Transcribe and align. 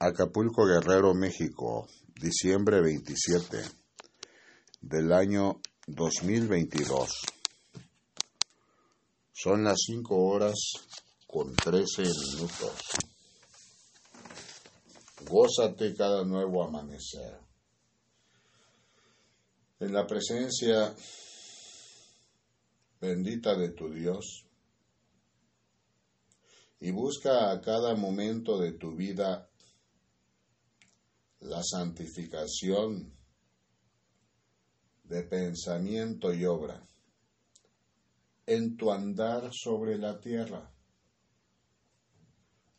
Acapulco 0.00 0.64
Guerrero, 0.64 1.12
México, 1.12 1.88
diciembre 2.14 2.80
27 2.80 3.58
del 4.80 5.12
año 5.12 5.60
2022. 5.88 7.08
Son 9.32 9.64
las 9.64 9.76
5 9.84 10.16
horas 10.16 10.54
con 11.26 11.52
13 11.52 12.02
minutos. 12.02 12.76
Gózate 15.28 15.92
cada 15.96 16.24
nuevo 16.24 16.62
amanecer. 16.62 17.40
En 19.80 19.92
la 19.92 20.06
presencia 20.06 20.94
bendita 23.00 23.56
de 23.56 23.70
tu 23.70 23.92
Dios 23.92 24.44
y 26.78 26.92
busca 26.92 27.50
a 27.50 27.60
cada 27.60 27.96
momento 27.96 28.60
de 28.60 28.74
tu 28.74 28.94
vida 28.94 29.47
la 31.40 31.62
santificación 31.62 33.12
de 35.04 35.22
pensamiento 35.22 36.32
y 36.32 36.44
obra 36.44 36.86
en 38.46 38.76
tu 38.76 38.90
andar 38.90 39.50
sobre 39.52 39.98
la 39.98 40.18
tierra. 40.18 40.70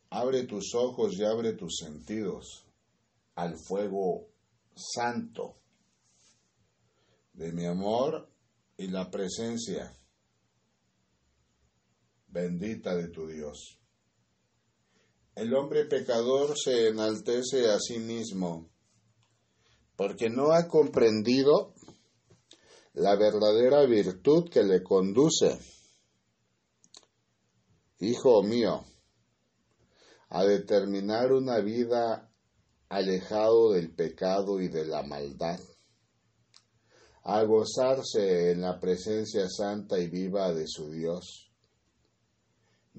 Abre 0.09 0.43
tus 0.43 0.73
ojos 0.73 1.13
y 1.17 1.23
abre 1.23 1.53
tus 1.53 1.77
sentidos 1.77 2.65
al 3.35 3.55
fuego 3.57 4.27
santo 4.75 5.57
de 7.33 7.51
mi 7.51 7.65
amor 7.65 8.27
y 8.77 8.87
la 8.87 9.09
presencia 9.09 9.95
bendita 12.27 12.95
de 12.95 13.09
tu 13.09 13.27
Dios. 13.27 13.78
El 15.39 15.53
hombre 15.53 15.85
pecador 15.85 16.53
se 16.61 16.89
enaltece 16.89 17.71
a 17.71 17.79
sí 17.79 17.97
mismo 17.97 18.69
porque 19.95 20.29
no 20.29 20.51
ha 20.51 20.67
comprendido 20.67 21.73
la 22.91 23.15
verdadera 23.15 23.85
virtud 23.85 24.49
que 24.49 24.63
le 24.63 24.83
conduce. 24.83 25.57
Hijo 27.99 28.43
mío, 28.43 28.83
a 30.27 30.43
determinar 30.43 31.31
una 31.31 31.59
vida 31.59 32.29
alejado 32.89 33.71
del 33.71 33.95
pecado 33.95 34.59
y 34.59 34.67
de 34.67 34.87
la 34.87 35.03
maldad, 35.03 35.61
a 37.23 37.43
gozarse 37.43 38.51
en 38.51 38.59
la 38.59 38.77
presencia 38.77 39.47
santa 39.47 39.99
y 39.99 40.09
viva 40.09 40.53
de 40.53 40.67
su 40.67 40.91
Dios 40.91 41.48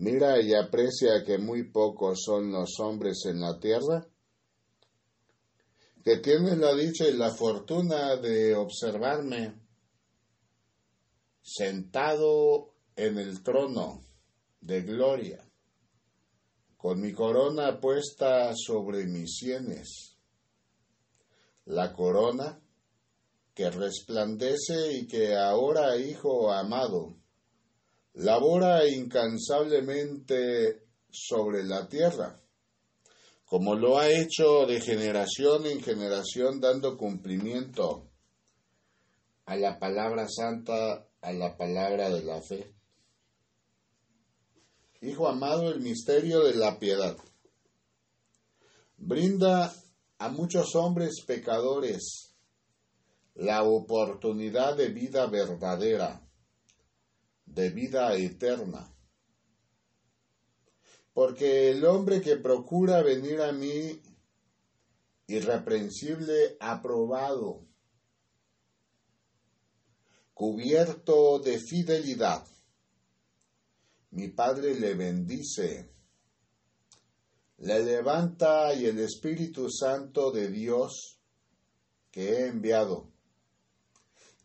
Mira 0.01 0.41
y 0.41 0.55
aprecia 0.55 1.23
que 1.27 1.37
muy 1.37 1.65
pocos 1.65 2.23
son 2.25 2.51
los 2.51 2.81
hombres 2.81 3.27
en 3.27 3.39
la 3.39 3.61
tierra 3.61 4.09
que 6.03 6.17
tienen 6.17 6.59
la 6.63 6.75
dicha 6.75 7.07
y 7.07 7.13
la 7.13 7.31
fortuna 7.31 8.17
de 8.17 8.57
observarme 8.57 9.61
sentado 11.43 12.73
en 12.97 13.19
el 13.19 13.43
trono 13.43 14.01
de 14.63 14.81
gloria, 14.81 15.47
con 16.79 16.99
mi 16.99 17.13
corona 17.13 17.79
puesta 17.79 18.55
sobre 18.57 19.05
mis 19.05 19.37
sienes, 19.37 20.17
la 21.67 21.93
corona 21.93 22.59
que 23.53 23.71
resplandece 23.71 24.95
y 24.95 25.07
que 25.07 25.37
ahora, 25.37 25.99
hijo 25.99 26.51
amado, 26.51 27.20
labora 28.15 28.87
incansablemente 28.87 30.83
sobre 31.11 31.63
la 31.65 31.89
tierra, 31.89 32.41
como 33.45 33.75
lo 33.75 33.99
ha 33.99 34.09
hecho 34.09 34.67
de 34.67 34.81
generación 34.81 35.67
en 35.67 35.83
generación 35.83 36.61
dando 36.61 36.97
cumplimiento 36.97 38.09
a 39.47 39.57
la 39.57 39.79
palabra 39.79 40.29
santa, 40.29 41.07
a 41.21 41.33
la 41.33 41.57
palabra 41.57 42.11
de 42.11 42.23
la 42.23 42.41
fe. 42.41 42.73
Hijo 45.03 45.29
amado, 45.29 45.71
el 45.71 45.81
misterio 45.81 46.45
de 46.45 46.55
la 46.55 46.79
piedad 46.79 47.17
brinda 48.99 49.73
a 50.19 50.29
muchos 50.29 50.75
hombres 50.75 51.23
pecadores 51.27 52.35
la 53.35 53.63
oportunidad 53.63 54.77
de 54.77 54.89
vida 54.89 55.27
verdadera 55.27 56.30
de 57.55 57.71
vida 57.71 58.15
eterna. 58.17 58.93
Porque 61.13 61.71
el 61.71 61.85
hombre 61.85 62.21
que 62.21 62.37
procura 62.37 63.03
venir 63.03 63.41
a 63.41 63.53
mí 63.53 64.01
irreprensible, 65.27 66.57
aprobado, 66.61 67.67
cubierto 70.35 71.39
de 71.41 71.59
fidelidad, 71.59 72.47
mi 74.13 74.29
Padre 74.29 74.75
le 74.79 74.95
bendice, 74.95 75.93
le 77.59 77.85
levanta 77.85 78.75
y 78.75 78.87
el 78.87 78.99
Espíritu 79.01 79.71
Santo 79.71 80.33
de 80.33 80.49
Dios 80.49 81.21
que 82.11 82.31
he 82.31 82.47
enviado 82.47 83.11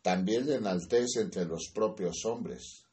también 0.06 0.46
le 0.46 0.54
enaltece 0.54 1.20
entre 1.20 1.44
los 1.46 1.72
propios 1.74 2.24
hombres. 2.26 2.85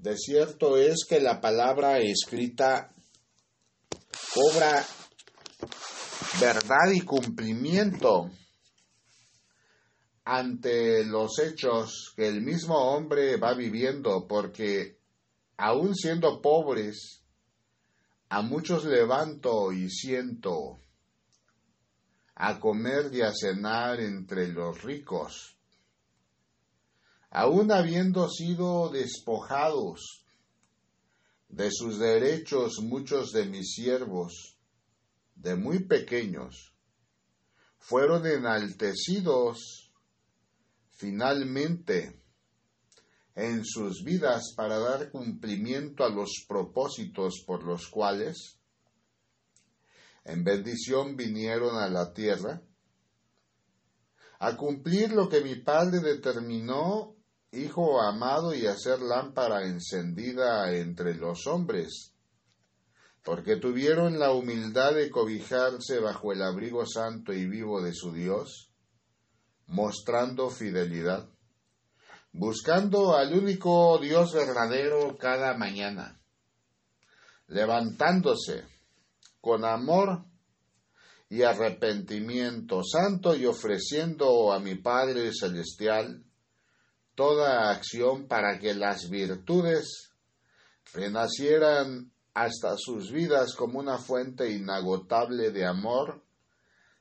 De 0.00 0.16
cierto 0.16 0.78
es 0.78 1.04
que 1.06 1.20
la 1.20 1.42
palabra 1.42 1.98
escrita 1.98 2.90
cobra 4.34 4.82
verdad 6.40 6.90
y 6.94 7.02
cumplimiento 7.02 8.30
ante 10.24 11.04
los 11.04 11.38
hechos 11.38 12.14
que 12.16 12.28
el 12.28 12.40
mismo 12.40 12.78
hombre 12.78 13.36
va 13.36 13.52
viviendo, 13.52 14.26
porque 14.26 14.96
aun 15.58 15.94
siendo 15.94 16.40
pobres, 16.40 17.22
a 18.30 18.40
muchos 18.40 18.86
levanto 18.86 19.70
y 19.70 19.90
siento 19.90 20.80
a 22.36 22.58
comer 22.58 23.12
y 23.12 23.20
a 23.20 23.34
cenar 23.34 24.00
entre 24.00 24.48
los 24.48 24.82
ricos 24.82 25.59
aun 27.30 27.70
habiendo 27.70 28.28
sido 28.28 28.90
despojados 28.90 30.24
de 31.48 31.70
sus 31.70 31.98
derechos 31.98 32.80
muchos 32.82 33.32
de 33.32 33.46
mis 33.46 33.72
siervos, 33.74 34.56
de 35.34 35.56
muy 35.56 35.84
pequeños, 35.84 36.74
fueron 37.78 38.26
enaltecidos 38.26 39.90
finalmente 40.90 42.20
en 43.34 43.64
sus 43.64 44.04
vidas 44.04 44.52
para 44.54 44.78
dar 44.78 45.10
cumplimiento 45.10 46.04
a 46.04 46.10
los 46.10 46.44
propósitos 46.46 47.42
por 47.46 47.64
los 47.64 47.88
cuales 47.88 48.58
en 50.24 50.44
bendición 50.44 51.16
vinieron 51.16 51.76
a 51.76 51.88
la 51.88 52.12
tierra, 52.12 52.62
a 54.40 54.56
cumplir 54.56 55.12
lo 55.12 55.28
que 55.28 55.40
mi 55.40 55.56
Padre 55.56 56.00
determinó 56.00 57.16
Hijo 57.52 58.00
amado 58.00 58.54
y 58.54 58.66
hacer 58.66 59.00
lámpara 59.00 59.64
encendida 59.64 60.72
entre 60.72 61.16
los 61.16 61.48
hombres, 61.48 62.12
porque 63.24 63.56
tuvieron 63.56 64.20
la 64.20 64.32
humildad 64.32 64.94
de 64.94 65.10
cobijarse 65.10 65.98
bajo 65.98 66.32
el 66.32 66.42
abrigo 66.42 66.86
santo 66.86 67.32
y 67.32 67.46
vivo 67.46 67.82
de 67.82 67.92
su 67.92 68.12
Dios, 68.12 68.70
mostrando 69.66 70.48
fidelidad, 70.50 71.28
buscando 72.32 73.16
al 73.16 73.34
único 73.34 73.98
Dios 73.98 74.32
verdadero 74.32 75.18
cada 75.18 75.56
mañana, 75.56 76.20
levantándose 77.48 78.64
con 79.40 79.64
amor 79.64 80.24
y 81.28 81.42
arrepentimiento 81.42 82.82
santo 82.84 83.34
y 83.34 83.46
ofreciendo 83.46 84.52
a 84.52 84.60
mi 84.60 84.76
Padre 84.76 85.32
Celestial 85.32 86.24
toda 87.20 87.70
acción 87.70 88.26
para 88.26 88.58
que 88.58 88.72
las 88.72 89.10
virtudes 89.10 90.10
renacieran 90.94 92.10
hasta 92.32 92.78
sus 92.78 93.12
vidas 93.12 93.54
como 93.54 93.78
una 93.78 93.98
fuente 93.98 94.50
inagotable 94.50 95.50
de 95.50 95.66
amor, 95.66 96.24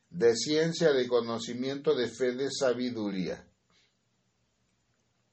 de 0.09 0.35
ciencia, 0.35 0.91
de 0.91 1.07
conocimiento, 1.07 1.95
de 1.95 2.09
fe, 2.09 2.33
de 2.33 2.51
sabiduría. 2.51 3.47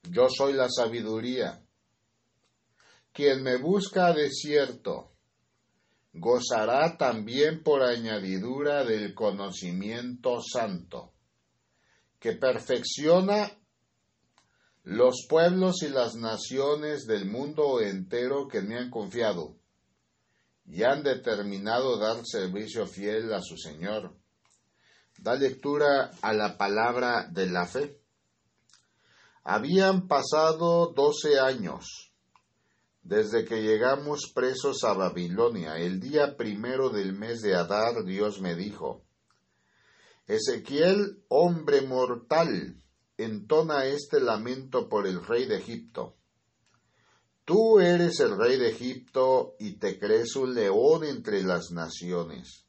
Yo 0.03 0.29
soy 0.29 0.53
la 0.53 0.69
sabiduría. 0.69 1.61
Quien 3.11 3.43
me 3.43 3.57
busca 3.57 4.13
de 4.13 4.29
cierto, 4.29 5.11
gozará 6.13 6.95
también 6.95 7.61
por 7.61 7.83
añadidura 7.83 8.85
del 8.85 9.13
conocimiento 9.13 10.39
santo, 10.41 11.11
que 12.21 12.37
perfecciona 12.37 13.51
los 14.87 15.25
pueblos 15.27 15.83
y 15.83 15.89
las 15.89 16.15
naciones 16.15 17.07
del 17.07 17.25
mundo 17.25 17.81
entero 17.81 18.47
que 18.47 18.61
me 18.61 18.77
han 18.77 18.89
confiado, 18.89 19.57
y 20.65 20.83
han 20.83 21.03
determinado 21.03 21.97
dar 21.97 22.25
servicio 22.25 22.87
fiel 22.87 23.33
a 23.33 23.41
su 23.41 23.57
Señor. 23.57 24.15
Da 25.17 25.35
lectura 25.35 26.11
a 26.21 26.31
la 26.31 26.57
palabra 26.57 27.27
de 27.29 27.47
la 27.47 27.65
fe. 27.65 27.99
Habían 29.43 30.07
pasado 30.07 30.93
doce 30.95 31.37
años 31.37 32.13
desde 33.01 33.43
que 33.43 33.63
llegamos 33.63 34.31
presos 34.33 34.85
a 34.85 34.93
Babilonia. 34.93 35.75
El 35.75 35.99
día 35.99 36.37
primero 36.37 36.91
del 36.91 37.11
mes 37.11 37.41
de 37.41 37.55
Adar, 37.55 38.05
Dios 38.05 38.39
me 38.39 38.55
dijo, 38.55 39.03
Ezequiel, 40.27 41.25
hombre 41.27 41.81
mortal, 41.81 42.81
entona 43.17 43.85
este 43.85 44.21
lamento 44.21 44.87
por 44.87 45.07
el 45.07 45.25
rey 45.25 45.45
de 45.45 45.57
Egipto. 45.57 46.15
Tú 47.43 47.79
eres 47.79 48.19
el 48.19 48.37
rey 48.37 48.57
de 48.57 48.69
Egipto 48.69 49.55
y 49.59 49.79
te 49.79 49.97
crees 49.97 50.35
un 50.35 50.53
león 50.53 51.03
entre 51.03 51.41
las 51.43 51.71
naciones, 51.71 52.65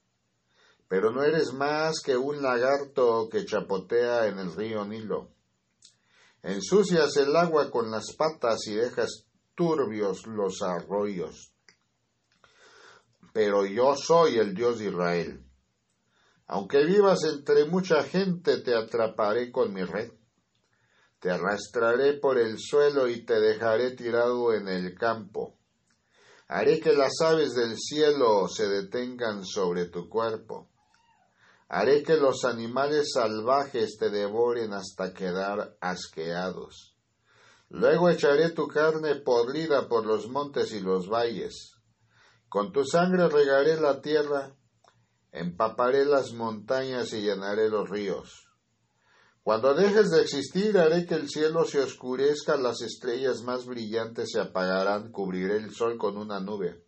pero 0.87 1.11
no 1.11 1.23
eres 1.23 1.53
más 1.53 2.00
que 2.05 2.17
un 2.17 2.41
lagarto 2.41 3.29
que 3.29 3.45
chapotea 3.45 4.27
en 4.27 4.39
el 4.39 4.55
río 4.55 4.85
Nilo. 4.85 5.33
Ensucias 6.43 7.17
el 7.17 7.35
agua 7.35 7.71
con 7.71 7.91
las 7.91 8.15
patas 8.17 8.67
y 8.69 8.75
dejas 8.75 9.27
turbios 9.55 10.27
los 10.29 10.62
arroyos. 10.62 11.53
Pero 13.33 13.67
yo 13.67 13.97
soy 13.97 14.39
el 14.39 14.55
Dios 14.55 14.79
de 14.79 14.87
Israel. 14.87 15.45
Aunque 16.47 16.85
vivas 16.85 17.25
entre 17.25 17.67
mucha 17.67 18.03
gente, 18.05 18.59
te 18.59 18.75
atraparé 18.75 19.50
con 19.50 19.75
mi 19.75 19.83
red. 19.83 20.12
Te 21.20 21.31
arrastraré 21.31 22.15
por 22.15 22.38
el 22.38 22.59
suelo 22.59 23.09
y 23.09 23.25
te 23.25 23.41
dejaré 23.41 23.93
tirado 23.93 24.53
en 24.55 24.69
el 24.69 24.94
campo. 24.94 25.59
Haré 26.47 26.81
que 26.81 26.93
las 26.93 27.20
aves 27.20 27.55
del 27.55 27.76
cielo 27.76 28.49
se 28.49 28.69
detengan 28.69 29.44
sobre 29.44 29.87
tu 29.87 30.09
cuerpo. 30.09 30.70
Haré 31.69 32.03
que 32.03 32.17
los 32.17 32.44
animales 32.44 33.11
salvajes 33.12 33.99
te 33.99 34.11
devoren 34.11 34.73
hasta 34.73 35.12
quedar 35.12 35.76
asqueados. 35.81 36.94
Luego 37.69 38.09
echaré 38.09 38.50
tu 38.50 38.67
carne 38.67 39.17
podrida 39.17 39.88
por 39.88 40.06
los 40.06 40.29
montes 40.29 40.73
y 40.73 40.81
los 40.81 41.09
valles. 41.11 41.75
Con 42.49 42.73
tu 42.73 42.85
sangre 42.87 43.29
regaré 43.29 43.79
la 43.79 44.00
tierra, 44.00 44.55
empaparé 45.32 46.06
las 46.06 46.32
montañas 46.32 47.12
y 47.12 47.21
llenaré 47.21 47.69
los 47.69 47.91
ríos. 47.91 48.48
Cuando 49.49 49.73
dejes 49.73 50.11
de 50.11 50.21
existir, 50.21 50.77
haré 50.77 51.06
que 51.06 51.15
el 51.15 51.27
cielo 51.27 51.65
se 51.65 51.81
oscurezca, 51.81 52.59
las 52.59 52.83
estrellas 52.83 53.41
más 53.43 53.65
brillantes 53.65 54.29
se 54.31 54.41
apagarán, 54.41 55.11
cubriré 55.11 55.56
el 55.56 55.75
sol 55.75 55.97
con 55.97 56.19
una 56.19 56.39
nube. 56.39 56.85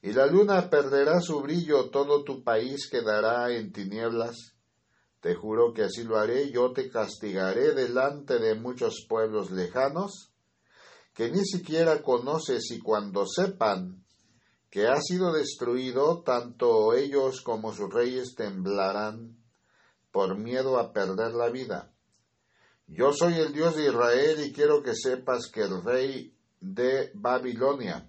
Y 0.00 0.12
la 0.12 0.26
luna 0.26 0.70
perderá 0.70 1.20
su 1.20 1.40
brillo, 1.40 1.90
todo 1.90 2.22
tu 2.22 2.44
país 2.44 2.88
quedará 2.88 3.50
en 3.50 3.72
tinieblas. 3.72 4.54
Te 5.18 5.34
juro 5.34 5.72
que 5.74 5.82
así 5.82 6.04
lo 6.04 6.18
haré, 6.18 6.52
yo 6.52 6.70
te 6.70 6.88
castigaré 6.88 7.74
delante 7.74 8.38
de 8.38 8.54
muchos 8.54 9.04
pueblos 9.08 9.50
lejanos, 9.50 10.30
que 11.14 11.32
ni 11.32 11.44
siquiera 11.44 12.00
conoces 12.00 12.70
y 12.70 12.78
cuando 12.78 13.26
sepan 13.26 14.04
que 14.70 14.86
ha 14.86 15.00
sido 15.00 15.32
destruido, 15.32 16.22
tanto 16.22 16.94
ellos 16.94 17.40
como 17.40 17.72
sus 17.74 17.92
reyes 17.92 18.36
temblarán 18.36 19.44
por 20.16 20.34
miedo 20.38 20.78
a 20.78 20.94
perder 20.94 21.34
la 21.34 21.50
vida. 21.50 21.92
Yo 22.86 23.12
soy 23.12 23.34
el 23.34 23.52
Dios 23.52 23.76
de 23.76 23.88
Israel 23.88 24.46
y 24.46 24.50
quiero 24.50 24.82
que 24.82 24.94
sepas 24.94 25.50
que 25.52 25.60
el 25.60 25.84
rey 25.84 26.34
de 26.58 27.10
Babilonia 27.12 28.08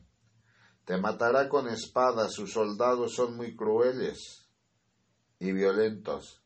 te 0.86 0.96
matará 0.96 1.50
con 1.50 1.68
espada, 1.68 2.30
sus 2.30 2.54
soldados 2.54 3.14
son 3.14 3.36
muy 3.36 3.58
crueles 3.58 4.48
y 5.38 5.52
violentos, 5.52 6.42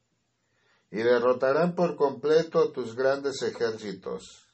y 0.89 0.97
derrotarán 0.97 1.75
por 1.75 1.95
completo 1.95 2.71
tus 2.71 2.95
grandes 2.95 3.43
ejércitos. 3.43 4.47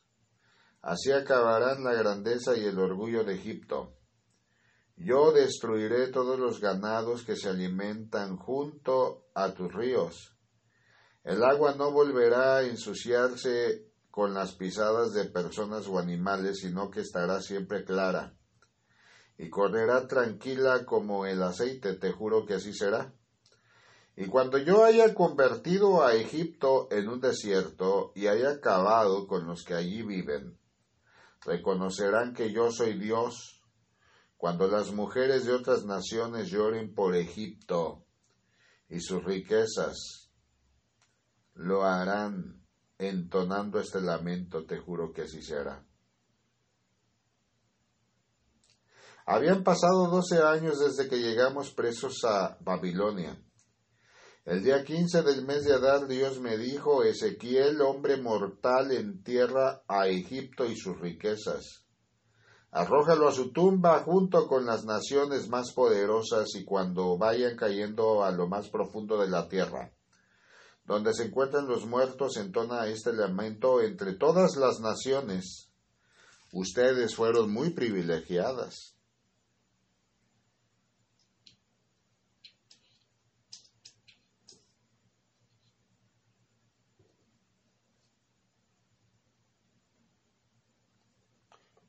Así 0.81 1.13
acabarán 1.13 1.85
la 1.85 1.93
grandeza 1.93 2.57
y 2.57 2.65
el 2.65 2.77
orgullo 2.77 3.23
de 3.23 3.35
Egipto. 3.35 3.95
Yo 4.97 5.31
destruiré 5.31 6.07
todos 6.09 6.37
los 6.37 6.59
ganados 6.59 7.23
que 7.23 7.37
se 7.37 7.47
alimentan 7.47 8.35
junto 8.35 9.29
a 9.33 9.53
tus 9.53 9.73
ríos 9.73 10.33
el 11.27 11.43
agua 11.43 11.75
no 11.75 11.91
volverá 11.91 12.57
a 12.57 12.63
ensuciarse 12.63 13.85
con 14.09 14.33
las 14.33 14.53
pisadas 14.53 15.13
de 15.13 15.25
personas 15.25 15.85
o 15.87 15.99
animales, 15.99 16.59
sino 16.61 16.89
que 16.89 17.01
estará 17.01 17.41
siempre 17.41 17.83
clara 17.83 18.33
y 19.37 19.49
correrá 19.49 20.07
tranquila 20.07 20.85
como 20.85 21.25
el 21.25 21.43
aceite, 21.43 21.95
te 21.95 22.11
juro 22.11 22.45
que 22.45 22.55
así 22.55 22.73
será. 22.73 23.13
Y 24.15 24.27
cuando 24.27 24.57
yo 24.57 24.85
haya 24.85 25.13
convertido 25.13 26.03
a 26.03 26.15
Egipto 26.15 26.87
en 26.91 27.09
un 27.09 27.19
desierto 27.19 28.13
y 28.15 28.27
haya 28.27 28.49
acabado 28.49 29.27
con 29.27 29.45
los 29.45 29.63
que 29.63 29.75
allí 29.75 30.01
viven, 30.03 30.57
reconocerán 31.45 32.33
que 32.33 32.53
yo 32.53 32.71
soy 32.71 32.97
Dios. 32.97 33.61
Cuando 34.37 34.67
las 34.67 34.93
mujeres 34.93 35.45
de 35.45 35.53
otras 35.53 35.83
naciones 35.83 36.49
lloren 36.49 36.95
por 36.95 37.15
Egipto 37.15 38.05
y 38.89 39.01
sus 39.01 39.23
riquezas, 39.23 40.26
lo 41.57 41.83
harán 41.83 42.63
entonando 42.99 43.79
este 43.79 44.01
lamento, 44.01 44.65
te 44.65 44.77
juro 44.77 45.11
que 45.11 45.23
así 45.23 45.41
será. 45.41 45.83
Habían 49.25 49.63
pasado 49.63 50.07
doce 50.07 50.41
años 50.41 50.79
desde 50.79 51.09
que 51.09 51.17
llegamos 51.17 51.71
presos 51.71 52.23
a 52.23 52.57
Babilonia. 52.61 53.41
El 54.45 54.63
día 54.63 54.85
quince 54.85 55.21
del 55.23 55.45
mes 55.45 55.65
de 55.65 55.73
Adar 55.73 56.07
Dios 56.07 56.39
me 56.39 56.57
dijo, 56.57 57.03
Ezequiel, 57.03 57.81
hombre 57.81 58.15
mortal, 58.15 58.91
entierra 58.91 59.83
a 59.87 60.07
Egipto 60.07 60.65
y 60.65 60.77
sus 60.77 60.97
riquezas. 61.01 61.83
Arrójalo 62.71 63.27
a 63.27 63.33
su 63.33 63.51
tumba 63.51 63.99
junto 64.03 64.47
con 64.47 64.65
las 64.65 64.85
naciones 64.85 65.49
más 65.49 65.73
poderosas 65.73 66.47
y 66.55 66.63
cuando 66.63 67.17
vayan 67.17 67.57
cayendo 67.57 68.23
a 68.23 68.31
lo 68.31 68.47
más 68.47 68.69
profundo 68.69 69.19
de 69.19 69.27
la 69.27 69.49
tierra 69.49 69.96
donde 70.87 71.13
se 71.13 71.25
encuentran 71.25 71.67
los 71.67 71.85
muertos, 71.85 72.37
entona 72.37 72.87
este 72.87 73.11
lamento 73.11 73.81
entre 73.81 74.13
todas 74.13 74.55
las 74.55 74.79
naciones. 74.79 75.69
Ustedes 76.53 77.13
fueron 77.13 77.51
muy 77.51 77.71
privilegiadas. 77.71 78.95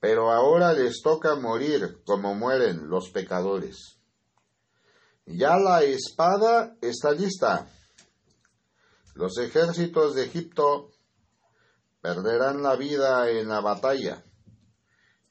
Pero 0.01 0.33
ahora 0.33 0.73
les 0.73 1.03
toca 1.03 1.37
morir 1.37 2.03
como 2.05 2.35
mueren 2.35 2.89
los 2.89 3.11
pecadores. 3.11 4.01
Ya 5.25 5.57
la 5.57 5.83
espada 5.83 6.77
está 6.81 7.13
lista 7.13 7.71
los 9.19 9.37
ejércitos 9.39 10.15
de 10.15 10.27
Egipto 10.27 10.93
perderán 12.01 12.63
la 12.63 12.77
vida 12.77 13.29
en 13.29 13.49
la 13.49 13.61
batalla. 13.61 14.23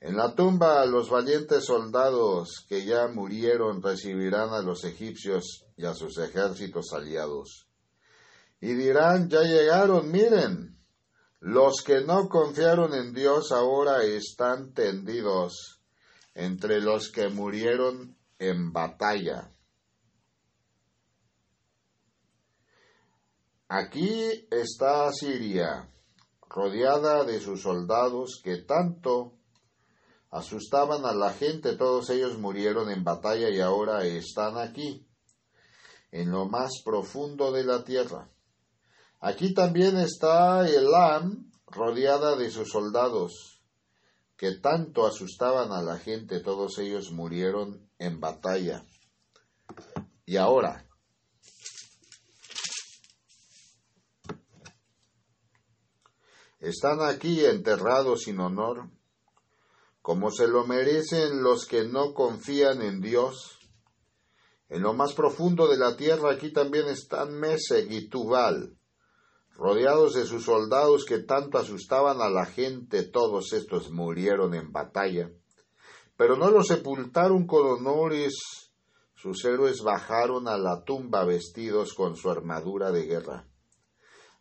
En 0.01 0.17
la 0.17 0.35
tumba 0.35 0.85
los 0.85 1.09
valientes 1.09 1.63
soldados 1.63 2.65
que 2.67 2.83
ya 2.83 3.07
murieron 3.07 3.81
recibirán 3.81 4.49
a 4.49 4.61
los 4.61 4.83
egipcios 4.83 5.63
y 5.77 5.85
a 5.85 5.93
sus 5.93 6.17
ejércitos 6.17 6.91
aliados. 6.91 7.69
Y 8.59 8.73
dirán, 8.73 9.29
ya 9.29 9.43
llegaron, 9.43 10.11
miren, 10.11 10.77
los 11.39 11.81
que 11.81 12.01
no 12.01 12.27
confiaron 12.27 12.93
en 12.93 13.13
Dios 13.13 13.53
ahora 13.53 14.03
están 14.03 14.73
tendidos 14.73 15.81
entre 16.35 16.81
los 16.81 17.09
que 17.09 17.29
murieron 17.29 18.17
en 18.37 18.73
batalla. 18.73 19.49
Aquí 23.69 24.47
está 24.49 25.11
Siria, 25.11 25.91
rodeada 26.47 27.25
de 27.25 27.41
sus 27.41 27.63
soldados 27.63 28.39
que 28.41 28.59
tanto 28.61 29.33
asustaban 30.31 31.03
a 31.03 31.13
la 31.13 31.33
gente, 31.33 31.75
todos 31.75 32.09
ellos 32.09 32.37
murieron 32.37 32.89
en 32.89 33.03
batalla 33.03 33.49
y 33.49 33.59
ahora 33.59 34.05
están 34.05 34.57
aquí, 34.57 35.05
en 36.11 36.31
lo 36.31 36.45
más 36.45 36.81
profundo 36.85 37.51
de 37.51 37.65
la 37.65 37.83
tierra. 37.83 38.31
Aquí 39.19 39.53
también 39.53 39.97
está 39.97 40.65
Elam, 40.65 41.51
rodeada 41.65 42.37
de 42.37 42.49
sus 42.49 42.69
soldados, 42.69 43.61
que 44.37 44.53
tanto 44.59 45.05
asustaban 45.05 45.73
a 45.73 45.81
la 45.81 45.97
gente, 45.97 46.39
todos 46.39 46.77
ellos 46.77 47.11
murieron 47.11 47.89
en 47.99 48.21
batalla. 48.21 48.85
Y 50.25 50.37
ahora, 50.37 50.86
están 56.69 57.01
aquí 57.01 57.45
enterrados 57.45 58.23
sin 58.23 58.39
honor, 58.39 58.89
como 60.01 60.31
se 60.31 60.47
lo 60.47 60.65
merecen 60.65 61.43
los 61.43 61.65
que 61.65 61.85
no 61.85 62.13
confían 62.13 62.81
en 62.81 63.01
Dios, 63.01 63.53
En 64.69 64.81
lo 64.81 64.93
más 64.93 65.13
profundo 65.13 65.69
de 65.69 65.77
la 65.77 65.95
tierra 65.95 66.33
aquí 66.33 66.51
también 66.51 66.87
están 66.87 67.39
Mesec 67.39 67.89
y 67.89 68.09
Tubal, 68.09 68.77
rodeados 69.55 70.13
de 70.13 70.25
sus 70.25 70.43
soldados 70.43 71.05
que 71.05 71.19
tanto 71.19 71.57
asustaban 71.57 72.21
a 72.21 72.29
la 72.29 72.45
gente, 72.45 73.03
todos 73.03 73.53
estos 73.53 73.91
murieron 73.91 74.53
en 74.53 74.73
batalla. 74.73 75.31
Pero 76.17 76.35
no 76.35 76.51
los 76.51 76.67
sepultaron 76.67 77.47
con 77.47 77.65
honores, 77.65 78.33
sus 79.15 79.43
héroes 79.45 79.81
bajaron 79.81 80.47
a 80.47 80.57
la 80.57 80.83
tumba 80.83 81.23
vestidos 81.23 81.93
con 81.93 82.17
su 82.17 82.29
armadura 82.29 82.91
de 82.91 83.05
guerra. 83.05 83.47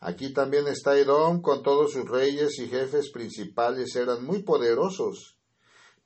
Aquí 0.01 0.33
también 0.33 0.67
está 0.69 0.97
Edom 0.97 1.41
con 1.41 1.63
todos 1.63 1.93
sus 1.93 2.09
reyes 2.09 2.59
y 2.59 2.69
jefes 2.69 3.11
principales, 3.11 3.97
eran 3.97 4.25
muy 4.25 4.43
poderosos, 4.43 5.39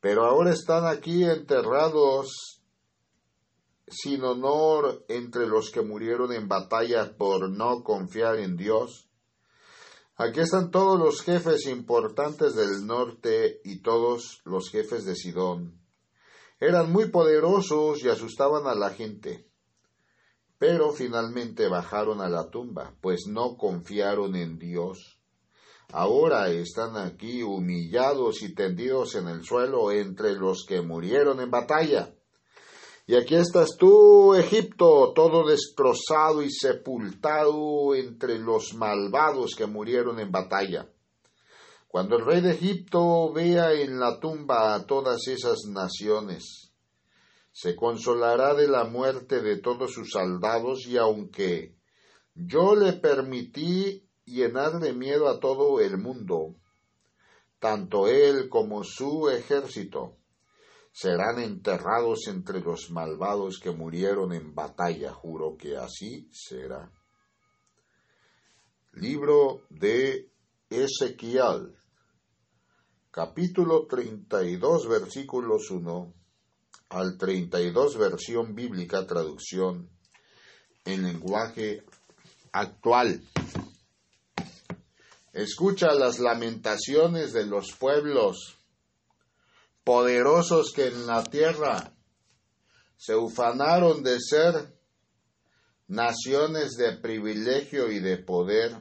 pero 0.00 0.24
ahora 0.24 0.52
están 0.52 0.86
aquí 0.86 1.24
enterrados 1.24 2.60
sin 3.88 4.22
honor 4.22 5.04
entre 5.08 5.46
los 5.46 5.70
que 5.70 5.82
murieron 5.82 6.32
en 6.32 6.46
batalla 6.46 7.16
por 7.16 7.50
no 7.50 7.82
confiar 7.82 8.38
en 8.38 8.56
Dios. 8.56 9.08
Aquí 10.16 10.40
están 10.40 10.70
todos 10.70 10.98
los 10.98 11.22
jefes 11.22 11.66
importantes 11.66 12.54
del 12.54 12.86
norte 12.86 13.60
y 13.64 13.80
todos 13.80 14.42
los 14.44 14.70
jefes 14.70 15.04
de 15.04 15.16
Sidón. 15.16 15.80
Eran 16.60 16.92
muy 16.92 17.10
poderosos 17.10 18.04
y 18.04 18.08
asustaban 18.08 18.66
a 18.66 18.74
la 18.74 18.90
gente. 18.90 19.49
Pero 20.60 20.92
finalmente 20.92 21.68
bajaron 21.68 22.20
a 22.20 22.28
la 22.28 22.50
tumba, 22.50 22.94
pues 23.00 23.20
no 23.26 23.56
confiaron 23.56 24.36
en 24.36 24.58
Dios. 24.58 25.18
Ahora 25.90 26.50
están 26.50 26.98
aquí 26.98 27.42
humillados 27.42 28.42
y 28.42 28.54
tendidos 28.54 29.14
en 29.14 29.28
el 29.28 29.42
suelo 29.42 29.90
entre 29.90 30.34
los 30.34 30.66
que 30.68 30.82
murieron 30.82 31.40
en 31.40 31.50
batalla. 31.50 32.14
Y 33.06 33.14
aquí 33.14 33.36
estás 33.36 33.78
tú, 33.78 34.34
Egipto, 34.34 35.14
todo 35.14 35.48
destrozado 35.48 36.42
y 36.42 36.50
sepultado 36.50 37.94
entre 37.94 38.38
los 38.38 38.74
malvados 38.74 39.54
que 39.56 39.64
murieron 39.64 40.20
en 40.20 40.30
batalla. 40.30 40.86
Cuando 41.88 42.18
el 42.18 42.26
rey 42.26 42.42
de 42.42 42.50
Egipto 42.50 43.32
vea 43.32 43.72
en 43.72 43.98
la 43.98 44.20
tumba 44.20 44.74
a 44.74 44.84
todas 44.84 45.26
esas 45.26 45.60
naciones, 45.70 46.69
se 47.52 47.74
consolará 47.74 48.54
de 48.54 48.68
la 48.68 48.84
muerte 48.84 49.40
de 49.40 49.58
todos 49.58 49.92
sus 49.92 50.10
soldados 50.10 50.86
y 50.86 50.96
aunque 50.96 51.76
yo 52.34 52.74
le 52.74 52.92
permití 52.94 54.08
llenar 54.24 54.78
de 54.78 54.92
miedo 54.92 55.28
a 55.28 55.40
todo 55.40 55.80
el 55.80 55.98
mundo, 55.98 56.54
tanto 57.58 58.06
él 58.06 58.48
como 58.48 58.84
su 58.84 59.28
ejército, 59.28 60.16
serán 60.92 61.38
enterrados 61.38 62.26
entre 62.28 62.60
los 62.60 62.90
malvados 62.90 63.58
que 63.60 63.70
murieron 63.70 64.32
en 64.32 64.54
batalla. 64.54 65.12
Juro 65.12 65.56
que 65.56 65.76
así 65.76 66.28
será. 66.32 66.90
Libro 68.92 69.62
de 69.70 70.32
Ezequiel, 70.68 71.76
capítulo 73.10 73.86
32, 73.86 74.88
versículos 74.88 75.70
1 75.70 76.19
al 76.90 77.16
32, 77.16 77.96
versión 77.96 78.54
bíblica, 78.54 79.06
traducción 79.06 79.88
en 80.84 81.04
lenguaje 81.04 81.84
actual. 82.52 83.22
Escucha 85.32 85.94
las 85.94 86.18
lamentaciones 86.18 87.32
de 87.32 87.46
los 87.46 87.72
pueblos 87.72 88.58
poderosos 89.84 90.72
que 90.74 90.88
en 90.88 91.06
la 91.06 91.22
tierra 91.22 91.92
se 92.96 93.14
ufanaron 93.14 94.02
de 94.02 94.18
ser 94.20 94.76
naciones 95.86 96.72
de 96.72 96.96
privilegio 96.96 97.90
y 97.90 98.00
de 98.00 98.18
poder, 98.18 98.76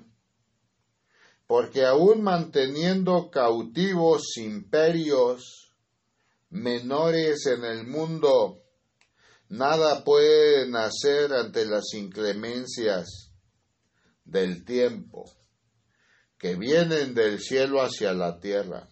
porque 1.46 1.86
aún 1.86 2.24
manteniendo 2.24 3.30
cautivos 3.30 4.36
imperios 4.38 5.69
menores 6.50 7.46
en 7.46 7.64
el 7.64 7.88
mundo, 7.88 8.64
nada 9.50 10.04
pueden 10.04 10.76
hacer 10.76 11.34
ante 11.34 11.66
las 11.66 11.94
inclemencias 11.94 13.32
del 14.24 14.64
tiempo 14.64 15.26
que 16.38 16.56
vienen 16.56 17.14
del 17.14 17.40
cielo 17.40 17.82
hacia 17.82 18.14
la 18.14 18.40
tierra. 18.40 18.88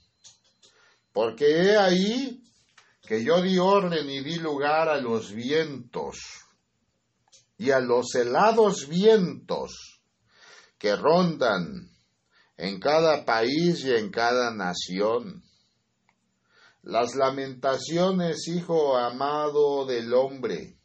Porque 1.13 1.45
he 1.45 1.77
ahí 1.77 2.43
que 3.01 3.23
yo 3.23 3.41
di 3.41 3.57
orden 3.57 4.09
y 4.09 4.21
di 4.21 4.35
lugar 4.35 4.89
a 4.89 4.99
los 4.99 5.31
vientos 5.31 6.17
y 7.57 7.71
a 7.71 7.79
los 7.79 8.13
helados 8.13 8.87
vientos 8.87 10.01
que 10.77 10.95
rondan 10.95 11.89
en 12.57 12.79
cada 12.79 13.25
país 13.25 13.83
y 13.85 13.93
en 13.93 14.11
cada 14.11 14.53
nación. 14.53 15.46
Las 16.89 17.15
lamentaciones, 17.15 18.47
hijo 18.47 18.95
amado 18.95 19.85
del 19.85 20.13
hombre, 20.13 20.77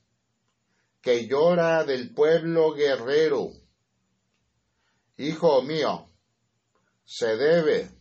que 1.01 1.29
llora 1.29 1.85
del 1.85 2.13
pueblo 2.13 2.73
guerrero. 2.73 3.51
Hijo 5.17 5.63
mío, 5.63 6.11
se 7.05 7.37
debe 7.37 7.93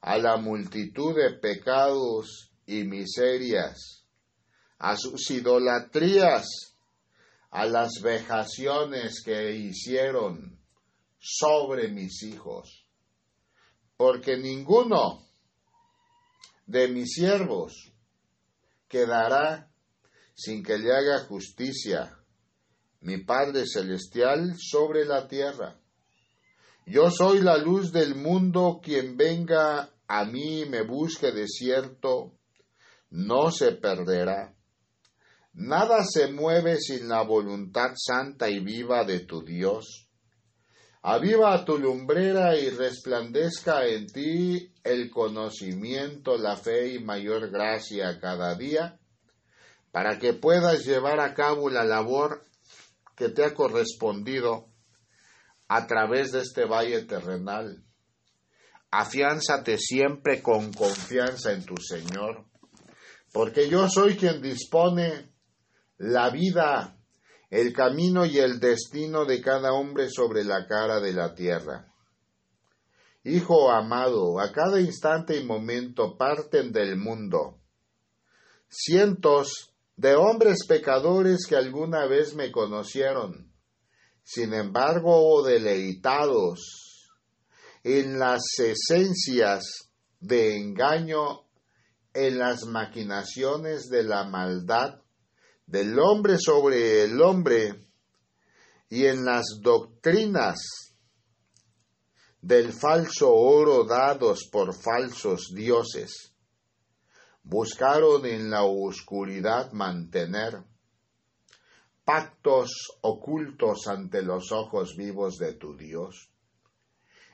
a 0.00 0.18
la 0.18 0.36
multitud 0.36 1.16
de 1.16 1.32
pecados 1.32 2.52
y 2.64 2.84
miserias, 2.84 4.06
a 4.78 4.96
sus 4.96 5.32
idolatrías, 5.32 6.46
a 7.50 7.66
las 7.66 7.90
vejaciones 8.00 9.20
que 9.24 9.56
hicieron 9.56 10.60
sobre 11.18 11.88
mis 11.88 12.22
hijos, 12.22 12.86
porque 13.96 14.36
ninguno 14.36 15.28
de 16.70 16.86
mis 16.86 17.14
siervos 17.14 17.92
quedará 18.88 19.68
sin 20.34 20.62
que 20.62 20.78
le 20.78 20.92
haga 20.92 21.18
justicia 21.24 22.16
mi 23.00 23.18
Padre 23.18 23.64
Celestial 23.66 24.54
sobre 24.56 25.04
la 25.04 25.26
tierra. 25.26 25.80
Yo 26.86 27.10
soy 27.10 27.40
la 27.40 27.56
luz 27.56 27.92
del 27.92 28.14
mundo, 28.14 28.80
quien 28.82 29.16
venga 29.16 29.90
a 30.06 30.24
mí 30.24 30.60
y 30.60 30.66
me 30.66 30.82
busque 30.82 31.32
de 31.32 31.48
cierto, 31.48 32.34
no 33.10 33.50
se 33.50 33.72
perderá. 33.72 34.54
Nada 35.54 36.04
se 36.04 36.30
mueve 36.30 36.78
sin 36.78 37.08
la 37.08 37.22
voluntad 37.22 37.94
santa 37.96 38.48
y 38.48 38.60
viva 38.60 39.04
de 39.04 39.20
tu 39.20 39.42
Dios. 39.42 40.09
Aviva 41.02 41.64
tu 41.64 41.78
lumbrera 41.78 42.56
y 42.56 42.68
resplandezca 42.68 43.86
en 43.86 44.06
ti 44.06 44.74
el 44.84 45.10
conocimiento, 45.10 46.36
la 46.36 46.56
fe 46.56 46.94
y 46.94 46.98
mayor 46.98 47.50
gracia 47.50 48.20
cada 48.20 48.54
día, 48.54 48.98
para 49.92 50.18
que 50.18 50.34
puedas 50.34 50.84
llevar 50.84 51.20
a 51.20 51.32
cabo 51.32 51.70
la 51.70 51.84
labor 51.84 52.44
que 53.16 53.30
te 53.30 53.44
ha 53.44 53.54
correspondido 53.54 54.68
a 55.68 55.86
través 55.86 56.32
de 56.32 56.40
este 56.40 56.66
valle 56.66 57.02
terrenal. 57.04 57.82
Afiánzate 58.90 59.78
siempre 59.78 60.42
con 60.42 60.72
confianza 60.72 61.52
en 61.52 61.64
tu 61.64 61.76
Señor, 61.78 62.44
porque 63.32 63.70
yo 63.70 63.88
soy 63.88 64.16
quien 64.16 64.42
dispone 64.42 65.32
la 65.96 66.28
vida, 66.30 66.99
el 67.50 67.72
camino 67.72 68.24
y 68.24 68.38
el 68.38 68.60
destino 68.60 69.24
de 69.24 69.42
cada 69.42 69.72
hombre 69.72 70.08
sobre 70.08 70.44
la 70.44 70.66
cara 70.66 71.00
de 71.00 71.12
la 71.12 71.34
tierra. 71.34 71.92
Hijo 73.24 73.70
amado, 73.70 74.40
a 74.40 74.50
cada 74.52 74.80
instante 74.80 75.36
y 75.36 75.44
momento 75.44 76.16
parten 76.16 76.72
del 76.72 76.96
mundo 76.96 77.58
cientos 78.72 79.74
de 79.96 80.14
hombres 80.14 80.64
pecadores 80.66 81.44
que 81.46 81.56
alguna 81.56 82.06
vez 82.06 82.34
me 82.36 82.52
conocieron 82.52 83.50
sin 84.32 84.54
embargo, 84.54 85.42
deleitados 85.42 87.10
en 87.82 88.20
las 88.20 88.42
esencias 88.58 89.90
de 90.20 90.56
engaño, 90.56 91.46
en 92.14 92.38
las 92.38 92.64
maquinaciones 92.64 93.88
de 93.88 94.04
la 94.04 94.22
maldad 94.22 95.02
del 95.70 95.96
hombre 96.00 96.36
sobre 96.36 97.04
el 97.04 97.22
hombre 97.22 97.72
y 98.88 99.06
en 99.06 99.24
las 99.24 99.44
doctrinas 99.62 100.58
del 102.42 102.72
falso 102.72 103.32
oro 103.32 103.84
dados 103.84 104.48
por 104.50 104.74
falsos 104.74 105.52
dioses. 105.54 106.34
Buscaron 107.44 108.26
en 108.26 108.50
la 108.50 108.64
oscuridad 108.64 109.70
mantener 109.70 110.64
pactos 112.04 112.70
ocultos 113.02 113.86
ante 113.86 114.22
los 114.22 114.50
ojos 114.50 114.96
vivos 114.96 115.38
de 115.38 115.54
tu 115.54 115.76
Dios. 115.76 116.32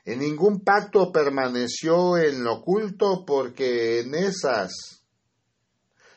En 0.05 0.19
ningún 0.19 0.61
pacto 0.61 1.11
permaneció 1.11 2.19
en 2.19 2.45
lo 2.45 2.57
oculto 2.57 3.25
porque 3.26 4.00
en 4.00 4.14
esas 4.14 5.06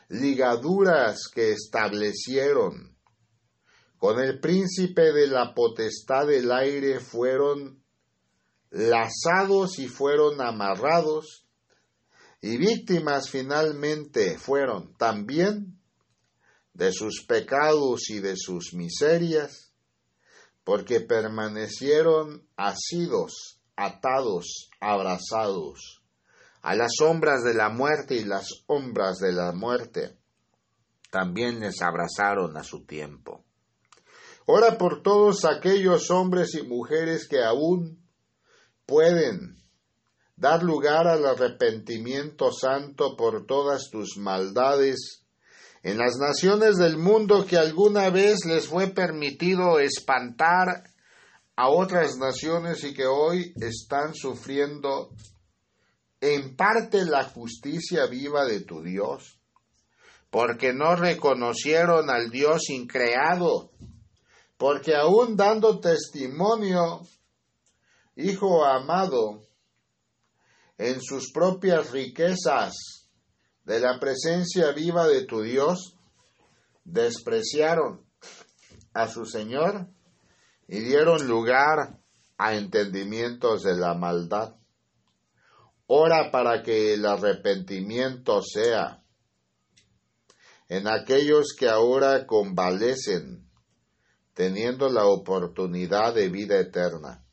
ligaduras 0.09 1.27
que 1.33 1.51
establecieron. 1.51 2.97
Con 3.97 4.19
el 4.19 4.39
príncipe 4.39 5.13
de 5.13 5.27
la 5.27 5.53
potestad 5.53 6.27
del 6.27 6.51
aire 6.51 6.99
fueron 6.99 7.83
lazados 8.71 9.77
y 9.77 9.87
fueron 9.87 10.41
amarrados, 10.41 11.45
y 12.41 12.57
víctimas 12.57 13.29
finalmente 13.29 14.37
fueron 14.37 14.95
también 14.95 15.79
de 16.73 16.91
sus 16.93 17.25
pecados 17.25 18.09
y 18.09 18.19
de 18.19 18.35
sus 18.37 18.73
miserias, 18.73 19.73
porque 20.63 21.01
permanecieron 21.01 22.47
asidos, 22.55 23.59
atados, 23.75 24.69
abrazados 24.79 25.98
a 26.61 26.75
las 26.75 26.91
sombras 26.97 27.43
de 27.43 27.53
la 27.53 27.69
muerte 27.69 28.15
y 28.15 28.25
las 28.25 28.47
sombras 28.67 29.19
de 29.19 29.31
la 29.31 29.51
muerte 29.53 30.17
también 31.09 31.59
les 31.59 31.81
abrazaron 31.81 32.55
a 32.57 32.63
su 32.63 32.85
tiempo. 32.85 33.43
Ora 34.45 34.77
por 34.77 35.01
todos 35.01 35.45
aquellos 35.45 36.09
hombres 36.11 36.55
y 36.55 36.63
mujeres 36.63 37.27
que 37.27 37.43
aún 37.43 38.03
pueden 38.85 39.57
dar 40.35 40.63
lugar 40.63 41.07
al 41.07 41.25
arrepentimiento 41.25 42.51
santo 42.51 43.15
por 43.15 43.45
todas 43.45 43.89
tus 43.91 44.17
maldades 44.17 45.23
en 45.83 45.97
las 45.97 46.17
naciones 46.17 46.77
del 46.77 46.97
mundo 46.97 47.45
que 47.45 47.57
alguna 47.57 48.09
vez 48.09 48.45
les 48.45 48.67
fue 48.67 48.87
permitido 48.87 49.79
espantar 49.79 50.83
a 51.55 51.69
otras 51.69 52.17
naciones 52.17 52.83
y 52.83 52.93
que 52.93 53.05
hoy 53.05 53.53
están 53.59 54.13
sufriendo 54.13 55.09
en 56.21 56.55
parte 56.55 57.05
la 57.05 57.23
justicia 57.23 58.05
viva 58.07 58.45
de 58.45 58.61
tu 58.61 58.81
Dios, 58.81 59.39
porque 60.29 60.73
no 60.73 60.95
reconocieron 60.95 62.09
al 62.09 62.29
Dios 62.29 62.69
increado, 62.69 63.71
porque 64.57 64.95
aún 64.95 65.35
dando 65.35 65.79
testimonio, 65.79 67.01
Hijo 68.15 68.65
amado, 68.65 69.43
en 70.77 71.01
sus 71.01 71.31
propias 71.31 71.91
riquezas 71.91 72.73
de 73.63 73.79
la 73.79 73.97
presencia 73.97 74.73
viva 74.73 75.07
de 75.07 75.25
tu 75.25 75.41
Dios, 75.41 75.95
despreciaron 76.83 78.05
a 78.93 79.07
su 79.07 79.25
Señor 79.25 79.87
y 80.67 80.79
dieron 80.79 81.29
lugar 81.29 81.99
a 82.37 82.55
entendimientos 82.55 83.63
de 83.63 83.75
la 83.75 83.93
maldad. 83.93 84.58
Ora 85.91 86.29
para 86.29 86.61
que 86.61 86.93
el 86.93 87.03
arrepentimiento 87.03 88.43
sea 88.43 89.03
en 90.67 90.87
aquellos 90.87 91.55
que 91.57 91.67
ahora 91.67 92.27
convalecen, 92.27 93.49
teniendo 94.35 94.87
la 94.89 95.07
oportunidad 95.07 96.13
de 96.13 96.29
vida 96.29 96.59
eterna. 96.59 97.25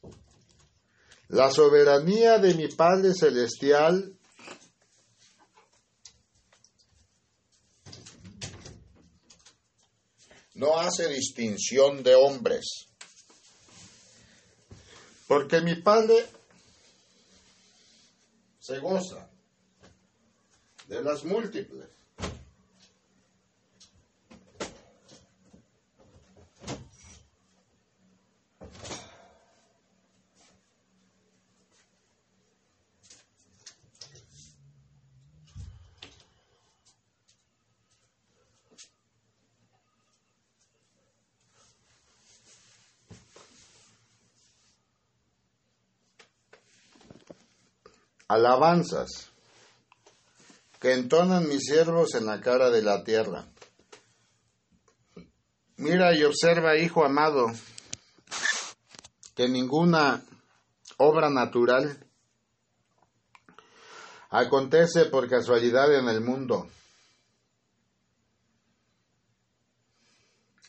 La 1.29 1.51
soberanía 1.51 2.39
de 2.39 2.55
mi 2.55 2.69
Padre 2.69 3.13
Celestial 3.13 4.17
no 10.55 10.79
hace 10.79 11.09
distinción 11.09 12.03
de 12.03 12.15
hombres, 12.15 12.87
porque 15.29 15.61
mi 15.61 15.83
Padre 15.83 16.36
se 18.67 18.81
goza 18.81 19.31
de 20.89 21.01
las 21.01 21.25
múltiples. 21.25 21.96
Alabanzas 48.29 49.31
que 50.81 50.93
entonan 50.93 51.49
mis 51.49 51.65
siervos 51.65 52.15
en 52.15 52.27
la 52.27 52.41
cara 52.41 52.71
de 52.71 52.83
la 52.83 53.03
tierra. 53.05 53.47
Mira 55.79 56.15
y 56.15 56.25
observa, 56.25 56.77
hijo 56.77 57.05
amado, 57.05 57.47
que 59.35 59.49
ninguna 59.49 60.25
obra 60.97 61.29
natural 61.31 62.07
acontece 64.31 65.07
por 65.07 65.29
casualidad 65.29 65.95
en 65.95 66.09
el 66.09 66.21
mundo. 66.21 66.69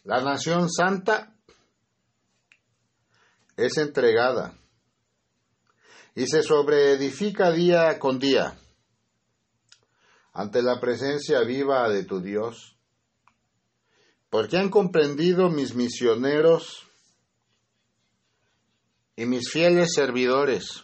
La 0.03 0.21
nación 0.21 0.69
santa 0.69 1.33
es 3.57 3.77
entregada 3.77 4.53
y 6.17 6.25
se 6.25 6.41
sobreedifica 6.41 7.51
día 7.51 7.99
con 7.99 8.17
día 8.17 8.57
ante 10.33 10.63
la 10.63 10.79
presencia 10.79 11.41
viva 11.41 11.87
de 11.89 12.05
tu 12.05 12.21
Dios, 12.21 12.75
porque 14.31 14.57
han 14.57 14.71
comprendido 14.71 15.49
mis 15.49 15.75
misioneros 15.75 16.87
y 19.15 19.27
mis 19.27 19.47
fieles 19.51 19.93
servidores 19.93 20.83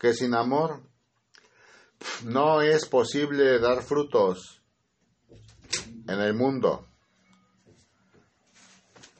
que 0.00 0.14
sin 0.14 0.34
amor 0.34 0.82
no 2.24 2.62
es 2.62 2.88
posible 2.88 3.60
dar 3.60 3.82
frutos 3.82 4.60
en 6.08 6.18
el 6.18 6.34
mundo. 6.34 6.88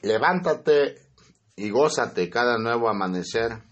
Levántate 0.01 1.07
y 1.55 1.69
gózate 1.69 2.29
cada 2.29 2.57
nuevo 2.57 2.89
amanecer 2.89 3.70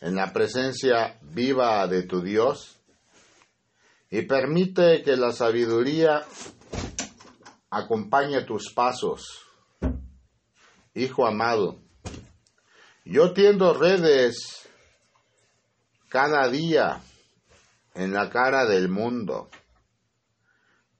en 0.00 0.14
la 0.14 0.32
presencia 0.32 1.18
viva 1.22 1.86
de 1.86 2.02
tu 2.04 2.22
Dios 2.22 2.80
y 4.10 4.22
permite 4.22 5.02
que 5.02 5.16
la 5.16 5.32
sabiduría 5.32 6.24
acompañe 7.70 8.42
tus 8.44 8.72
pasos. 8.74 9.46
Hijo 10.94 11.26
amado, 11.26 11.78
yo 13.04 13.32
tiendo 13.32 13.74
redes 13.74 14.68
cada 16.08 16.48
día 16.48 17.00
en 17.94 18.12
la 18.12 18.30
cara 18.30 18.66
del 18.66 18.88
mundo 18.88 19.48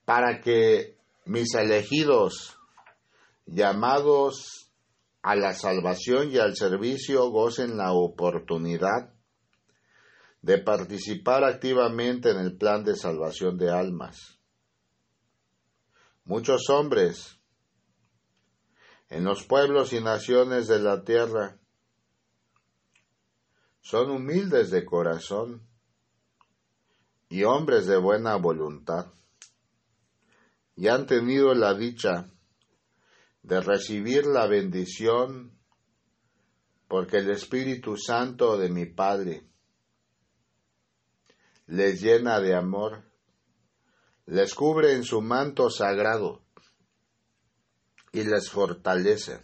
para 0.05 0.41
que 0.41 0.97
mis 1.25 1.55
elegidos 1.55 2.57
llamados 3.47 4.70
a 5.23 5.37
la 5.37 5.53
salvación 5.53 6.31
y 6.31 6.39
al 6.39 6.57
servicio 6.57 7.29
gocen 7.31 7.77
la 7.77 7.93
oportunidad 7.93 9.13
de 10.43 10.59
participar 10.59 11.45
activamente 11.45 12.31
en 12.31 12.39
el 12.39 12.57
plan 12.57 12.85
de 12.85 12.97
salvación 12.97 13.59
de 13.59 13.71
almas. 13.71 14.39
Muchos 16.25 16.71
hombres 16.71 17.39
en 19.11 19.25
los 19.25 19.45
pueblos 19.45 19.93
y 19.93 20.01
naciones 20.01 20.69
de 20.69 20.79
la 20.79 21.05
tierra 21.05 21.59
son 23.83 24.11
humildes 24.11 24.71
de 24.71 24.85
corazón 24.85 25.67
y 27.29 27.43
hombres 27.45 27.87
de 27.87 27.97
buena 27.97 28.37
voluntad 28.37 29.13
y 30.77 30.89
han 30.89 31.07
tenido 31.07 31.55
la 31.55 31.75
dicha 31.75 32.31
de 33.43 33.61
recibir 33.61 34.27
la 34.27 34.47
bendición 34.47 35.59
porque 36.89 37.19
el 37.19 37.31
Espíritu 37.31 37.97
Santo 37.97 38.59
de 38.59 38.69
mi 38.69 38.87
Padre 38.87 39.47
les 41.67 42.01
llena 42.03 42.41
de 42.41 42.55
amor, 42.57 43.05
les 44.27 44.55
cubre 44.55 44.95
en 44.95 45.05
su 45.05 45.21
manto 45.21 45.71
sagrado 45.71 46.43
y 48.13 48.25
les 48.25 48.51
fortalece. 48.51 49.41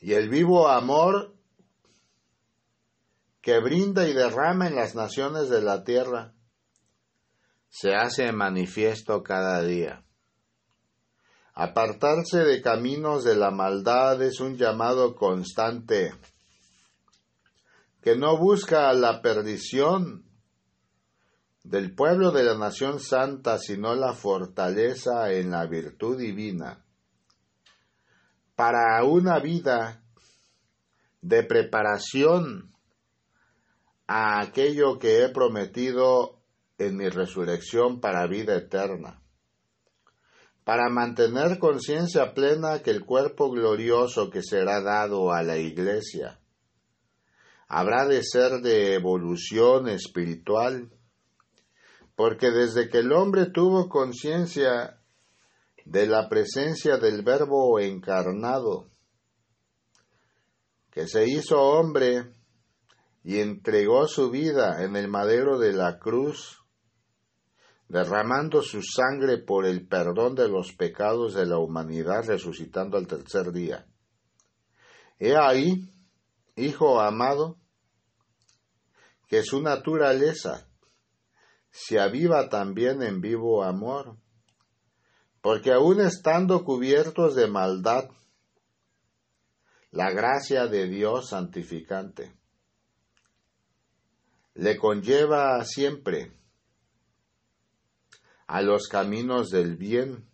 Y 0.00 0.14
el 0.14 0.30
vivo 0.30 0.68
amor 0.68 1.36
que 3.42 3.60
brinda 3.60 4.08
y 4.08 4.14
derrama 4.14 4.68
en 4.68 4.76
las 4.76 4.94
naciones 4.94 5.50
de 5.50 5.60
la 5.60 5.84
tierra 5.84 6.34
se 7.68 7.94
hace 7.94 8.32
manifiesto 8.32 9.22
cada 9.22 9.62
día. 9.62 10.04
Apartarse 11.54 12.38
de 12.38 12.62
caminos 12.62 13.24
de 13.24 13.36
la 13.36 13.50
maldad 13.50 14.22
es 14.22 14.40
un 14.40 14.56
llamado 14.56 15.14
constante 15.16 16.14
que 18.02 18.16
no 18.16 18.38
busca 18.38 18.92
la 18.94 19.20
perdición 19.20 20.24
del 21.62 21.94
pueblo 21.94 22.30
de 22.30 22.44
la 22.44 22.56
nación 22.56 22.98
santa, 22.98 23.58
sino 23.58 23.94
la 23.94 24.14
fortaleza 24.14 25.32
en 25.32 25.50
la 25.50 25.66
virtud 25.66 26.18
divina. 26.18 26.84
Para 28.54 29.04
una 29.04 29.38
vida 29.38 30.02
de 31.20 31.42
preparación 31.42 32.72
a 34.06 34.40
aquello 34.40 34.98
que 34.98 35.22
he 35.22 35.28
prometido 35.28 36.40
en 36.78 36.96
mi 36.96 37.08
resurrección 37.08 38.00
para 38.00 38.26
vida 38.26 38.56
eterna, 38.56 39.19
para 40.70 40.88
mantener 40.88 41.58
conciencia 41.58 42.32
plena 42.32 42.80
que 42.80 42.92
el 42.92 43.04
cuerpo 43.04 43.50
glorioso 43.50 44.30
que 44.30 44.40
será 44.40 44.80
dado 44.80 45.32
a 45.32 45.42
la 45.42 45.56
iglesia 45.56 46.38
habrá 47.66 48.06
de 48.06 48.22
ser 48.22 48.60
de 48.60 48.94
evolución 48.94 49.88
espiritual, 49.88 50.92
porque 52.14 52.52
desde 52.52 52.88
que 52.88 52.98
el 52.98 53.10
hombre 53.10 53.46
tuvo 53.46 53.88
conciencia 53.88 55.00
de 55.86 56.06
la 56.06 56.28
presencia 56.28 56.98
del 56.98 57.24
Verbo 57.24 57.80
encarnado, 57.80 58.92
que 60.92 61.08
se 61.08 61.26
hizo 61.26 61.60
hombre 61.60 62.32
y 63.24 63.40
entregó 63.40 64.06
su 64.06 64.30
vida 64.30 64.84
en 64.84 64.94
el 64.94 65.08
madero 65.08 65.58
de 65.58 65.72
la 65.72 65.98
cruz, 65.98 66.59
derramando 67.90 68.62
su 68.62 68.82
sangre 68.84 69.38
por 69.38 69.66
el 69.66 69.84
perdón 69.84 70.36
de 70.36 70.48
los 70.48 70.72
pecados 70.74 71.34
de 71.34 71.44
la 71.44 71.58
humanidad, 71.58 72.24
resucitando 72.24 72.96
al 72.96 73.08
tercer 73.08 73.50
día. 73.50 73.84
He 75.18 75.36
ahí, 75.36 75.92
Hijo 76.54 77.00
amado, 77.00 77.58
que 79.26 79.42
su 79.42 79.60
naturaleza 79.60 80.68
se 81.70 81.98
aviva 81.98 82.48
también 82.48 83.02
en 83.02 83.20
vivo 83.20 83.64
amor, 83.64 84.16
porque 85.40 85.72
aun 85.72 86.00
estando 86.00 86.64
cubiertos 86.64 87.34
de 87.34 87.48
maldad, 87.48 88.08
la 89.90 90.12
gracia 90.12 90.68
de 90.68 90.86
Dios 90.86 91.30
santificante 91.30 92.36
le 94.54 94.76
conlleva 94.76 95.64
siempre 95.64 96.39
a 98.50 98.62
los 98.62 98.88
caminos 98.88 99.50
del 99.50 99.76
bien 99.76 100.28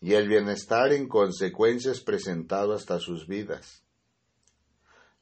y 0.00 0.12
el 0.12 0.28
bienestar 0.28 0.92
en 0.92 1.08
consecuencia 1.08 1.90
es 1.90 2.00
presentado 2.00 2.74
hasta 2.74 3.00
sus 3.00 3.26
vidas. 3.26 3.82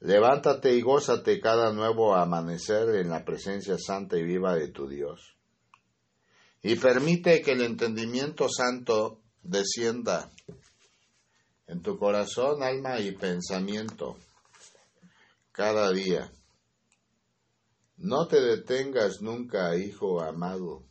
Levántate 0.01 0.75
y 0.75 0.83
gózate 0.83 1.41
cada 1.41 1.73
nuevo 1.73 2.15
amanecer 2.15 2.95
en 2.97 3.09
la 3.09 3.25
presencia 3.25 3.79
santa 3.79 4.19
y 4.19 4.25
viva 4.25 4.55
de 4.55 4.69
tu 4.69 4.89
Dios. 4.89 5.39
Y 6.63 6.77
permite 6.77 7.41
que 7.41 7.53
el 7.53 7.63
entendimiento 7.63 8.47
santo 8.51 9.23
descienda 9.43 10.31
en 11.67 11.81
tu 11.81 11.99
corazón, 11.99 12.63
alma 12.63 13.01
y 13.01 13.13
pensamiento 13.13 14.19
cada 15.51 15.91
día. 15.93 16.31
No 17.97 18.29
te 18.29 18.43
detengas 18.43 19.23
nunca, 19.23 19.75
hijo 19.79 20.21
amado, 20.21 20.85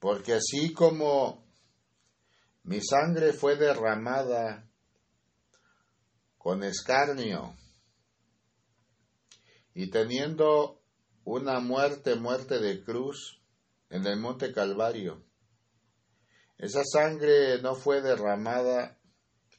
porque 0.00 0.32
así 0.32 0.72
como 0.72 1.44
mi 2.64 2.80
sangre 2.80 3.32
fue 3.32 3.56
derramada 3.56 4.66
con 6.38 6.64
escarnio 6.64 7.54
y 9.74 9.90
teniendo 9.90 10.82
una 11.24 11.60
muerte, 11.60 12.16
muerte 12.16 12.58
de 12.58 12.82
cruz 12.82 13.42
en 13.90 14.06
el 14.06 14.18
monte 14.18 14.52
Calvario. 14.52 15.22
Esa 16.56 16.82
sangre 16.84 17.60
no 17.62 17.74
fue 17.74 18.00
derramada 18.00 18.98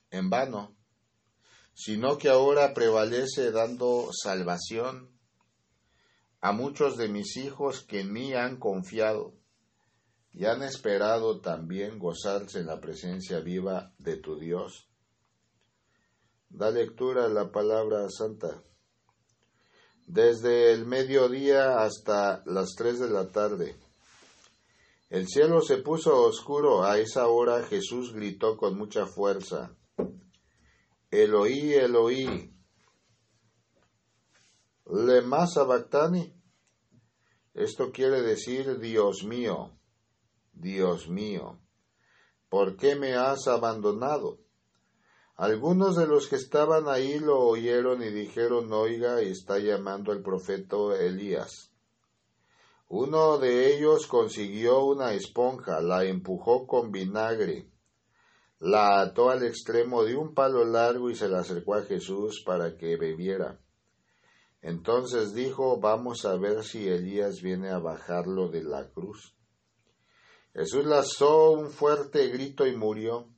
en 0.09 0.29
vano, 0.29 0.75
sino 1.73 2.17
que 2.17 2.29
ahora 2.29 2.73
prevalece 2.73 3.51
dando 3.51 4.09
salvación 4.11 5.11
a 6.39 6.51
muchos 6.51 6.97
de 6.97 7.09
mis 7.09 7.37
hijos 7.37 7.83
que 7.83 8.01
en 8.01 8.11
mí 8.11 8.33
han 8.33 8.57
confiado 8.57 9.40
y 10.33 10.45
han 10.45 10.63
esperado 10.63 11.39
también 11.39 11.99
gozarse 11.99 12.59
en 12.59 12.67
la 12.67 12.79
presencia 12.79 13.39
viva 13.39 13.93
de 13.97 14.17
tu 14.17 14.39
Dios. 14.39 14.87
Da 16.49 16.69
lectura 16.71 17.25
a 17.25 17.29
la 17.29 17.51
palabra 17.51 18.09
santa 18.09 18.61
desde 20.11 20.73
el 20.73 20.85
mediodía 20.85 21.81
hasta 21.81 22.43
las 22.45 22.75
tres 22.75 22.99
de 22.99 23.09
la 23.09 23.29
tarde. 23.29 23.77
El 25.09 25.27
cielo 25.27 25.61
se 25.61 25.77
puso 25.77 26.21
oscuro. 26.23 26.83
A 26.83 26.97
esa 26.97 27.27
hora 27.27 27.63
Jesús 27.63 28.13
gritó 28.13 28.57
con 28.57 28.77
mucha 28.77 29.05
fuerza, 29.05 29.73
Eloí, 31.09 31.73
Eloí, 31.73 32.53
lema 34.85 35.47
sabactani. 35.47 36.33
Esto 37.53 37.91
quiere 37.91 38.21
decir, 38.21 38.79
Dios 38.79 39.23
mío, 39.23 39.77
Dios 40.53 41.09
mío, 41.09 41.59
¿por 42.49 42.77
qué 42.77 42.95
me 42.95 43.15
has 43.15 43.47
abandonado? 43.47 44.39
Algunos 45.35 45.95
de 45.95 46.05
los 46.05 46.27
que 46.27 46.35
estaban 46.35 46.87
ahí 46.87 47.17
lo 47.17 47.39
oyeron 47.39 48.03
y 48.03 48.11
dijeron, 48.11 48.71
oiga, 48.71 49.21
está 49.21 49.57
llamando 49.57 50.11
el 50.11 50.21
profeta 50.21 50.77
Elías. 50.99 51.71
Uno 52.87 53.37
de 53.37 53.73
ellos 53.73 54.05
consiguió 54.05 54.83
una 54.83 55.13
esponja, 55.13 55.81
la 55.81 56.03
empujó 56.03 56.67
con 56.67 56.91
vinagre, 56.91 57.71
la 58.59 59.01
ató 59.01 59.29
al 59.31 59.43
extremo 59.43 60.03
de 60.03 60.15
un 60.15 60.35
palo 60.35 60.63
largo 60.65 61.09
y 61.09 61.15
se 61.15 61.27
la 61.27 61.39
acercó 61.39 61.73
a 61.73 61.83
Jesús 61.83 62.43
para 62.45 62.77
que 62.77 62.97
bebiera. 62.97 63.59
Entonces 64.61 65.33
dijo, 65.33 65.79
vamos 65.79 66.25
a 66.25 66.35
ver 66.35 66.63
si 66.63 66.87
Elías 66.87 67.41
viene 67.41 67.69
a 67.69 67.79
bajarlo 67.79 68.49
de 68.49 68.63
la 68.63 68.89
cruz. 68.91 69.35
Jesús 70.53 70.85
lanzó 70.85 71.51
un 71.51 71.69
fuerte 71.69 72.27
grito 72.27 72.67
y 72.67 72.75
murió. 72.75 73.29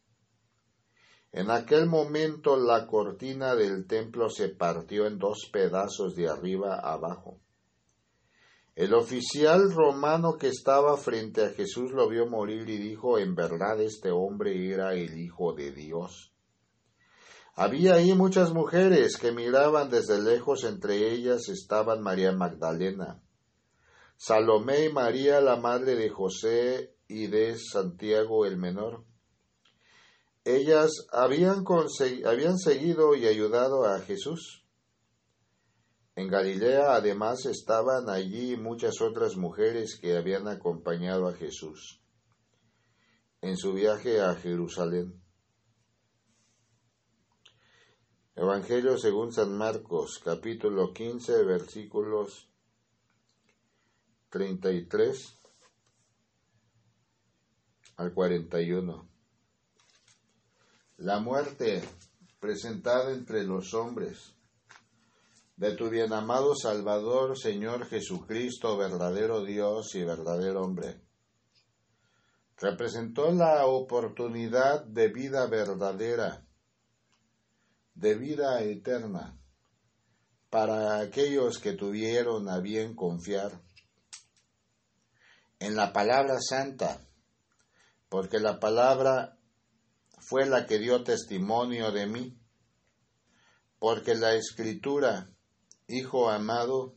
En 1.31 1.51
aquel 1.51 1.87
momento 1.87 2.57
la 2.57 2.87
cortina 2.87 3.55
del 3.55 3.87
templo 3.87 4.29
se 4.29 4.49
partió 4.49 5.05
en 5.05 5.17
dos 5.17 5.49
pedazos 5.51 6.15
de 6.15 6.27
arriba 6.27 6.79
abajo. 6.79 7.39
El 8.75 8.95
oficial 8.95 9.71
romano 9.71 10.37
que 10.37 10.47
estaba 10.47 10.97
frente 10.97 11.43
a 11.43 11.49
Jesús 11.49 11.91
lo 11.91 12.09
vio 12.09 12.27
morir 12.27 12.67
y 12.69 12.77
dijo, 12.77 13.19
en 13.19 13.35
verdad 13.35 13.79
este 13.81 14.09
hombre 14.09 14.71
era 14.71 14.93
el 14.95 15.15
Hijo 15.17 15.53
de 15.53 15.71
Dios. 15.71 16.33
Había 17.55 17.95
ahí 17.95 18.13
muchas 18.13 18.51
mujeres 18.51 19.17
que 19.17 19.31
miraban 19.31 19.91
desde 19.91 20.19
lejos, 20.19 20.63
entre 20.63 21.11
ellas 21.13 21.49
estaban 21.49 22.01
María 22.01 22.31
Magdalena, 22.31 23.21
Salomé 24.17 24.85
y 24.85 24.93
María, 24.93 25.39
la 25.39 25.57
madre 25.57 25.95
de 25.95 26.09
José 26.09 26.92
y 27.07 27.27
de 27.27 27.57
Santiago 27.57 28.45
el 28.45 28.57
menor. 28.57 29.03
Ellas 30.45 30.91
habían, 31.11 31.63
habían 32.25 32.57
seguido 32.57 33.15
y 33.15 33.27
ayudado 33.27 33.85
a 33.85 33.99
Jesús. 33.99 34.65
En 36.15 36.27
Galilea 36.27 36.95
además 36.95 37.45
estaban 37.45 38.09
allí 38.09 38.55
muchas 38.57 39.01
otras 39.01 39.35
mujeres 39.35 39.97
que 39.99 40.15
habían 40.15 40.47
acompañado 40.47 41.27
a 41.27 41.33
Jesús 41.33 42.03
en 43.43 43.57
su 43.57 43.73
viaje 43.73 44.21
a 44.21 44.35
Jerusalén. 44.35 45.21
Evangelio 48.35 48.97
según 48.97 49.33
San 49.33 49.57
Marcos, 49.57 50.21
capítulo 50.23 50.93
15, 50.93 51.43
versículos 51.43 52.49
33 54.29 55.42
al 58.03 58.13
41 58.13 59.13
la 60.97 61.19
muerte 61.19 61.81
presentada 62.39 63.11
entre 63.11 63.43
los 63.43 63.73
hombres 63.73 64.33
de 65.57 65.75
tu 65.75 65.89
bien 65.89 66.13
amado 66.13 66.55
Salvador, 66.55 67.37
Señor 67.37 67.85
Jesucristo, 67.87 68.77
verdadero 68.77 69.43
Dios 69.43 69.95
y 69.95 70.03
verdadero 70.03 70.61
hombre. 70.61 70.99
Representó 72.57 73.31
la 73.31 73.65
oportunidad 73.65 74.85
de 74.85 75.09
vida 75.09 75.47
verdadera, 75.47 76.45
de 77.95 78.15
vida 78.15 78.61
eterna, 78.61 79.37
para 80.49 80.99
aquellos 80.99 81.59
que 81.59 81.73
tuvieron 81.73 82.49
a 82.49 82.59
bien 82.59 82.95
confiar 82.95 83.61
en 85.59 85.75
la 85.75 85.91
palabra 85.93 86.39
santa, 86.39 86.99
porque 88.13 88.39
la 88.39 88.59
palabra 88.59 89.39
fue 90.19 90.45
la 90.45 90.67
que 90.67 90.77
dio 90.77 91.03
testimonio 91.03 91.91
de 91.91 92.05
mí, 92.05 92.39
porque 93.79 94.13
la 94.13 94.35
escritura, 94.35 95.31
Hijo 95.87 96.29
amado, 96.29 96.93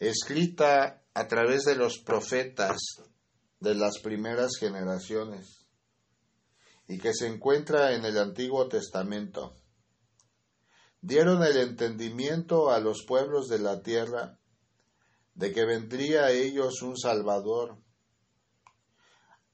escrita 0.00 1.04
a 1.14 1.28
través 1.28 1.62
de 1.62 1.76
los 1.76 2.00
profetas 2.00 2.78
de 3.60 3.76
las 3.76 4.00
primeras 4.00 4.56
generaciones, 4.58 5.68
y 6.88 6.98
que 6.98 7.14
se 7.14 7.28
encuentra 7.28 7.94
en 7.94 8.04
el 8.04 8.18
Antiguo 8.18 8.66
Testamento. 8.66 9.54
Dieron 11.00 11.44
el 11.44 11.58
entendimiento 11.58 12.72
a 12.72 12.80
los 12.80 13.04
pueblos 13.06 13.46
de 13.46 13.60
la 13.60 13.82
tierra 13.82 14.40
de 15.34 15.52
que 15.52 15.64
vendría 15.64 16.24
a 16.24 16.32
ellos 16.32 16.82
un 16.82 16.98
Salvador. 16.98 17.78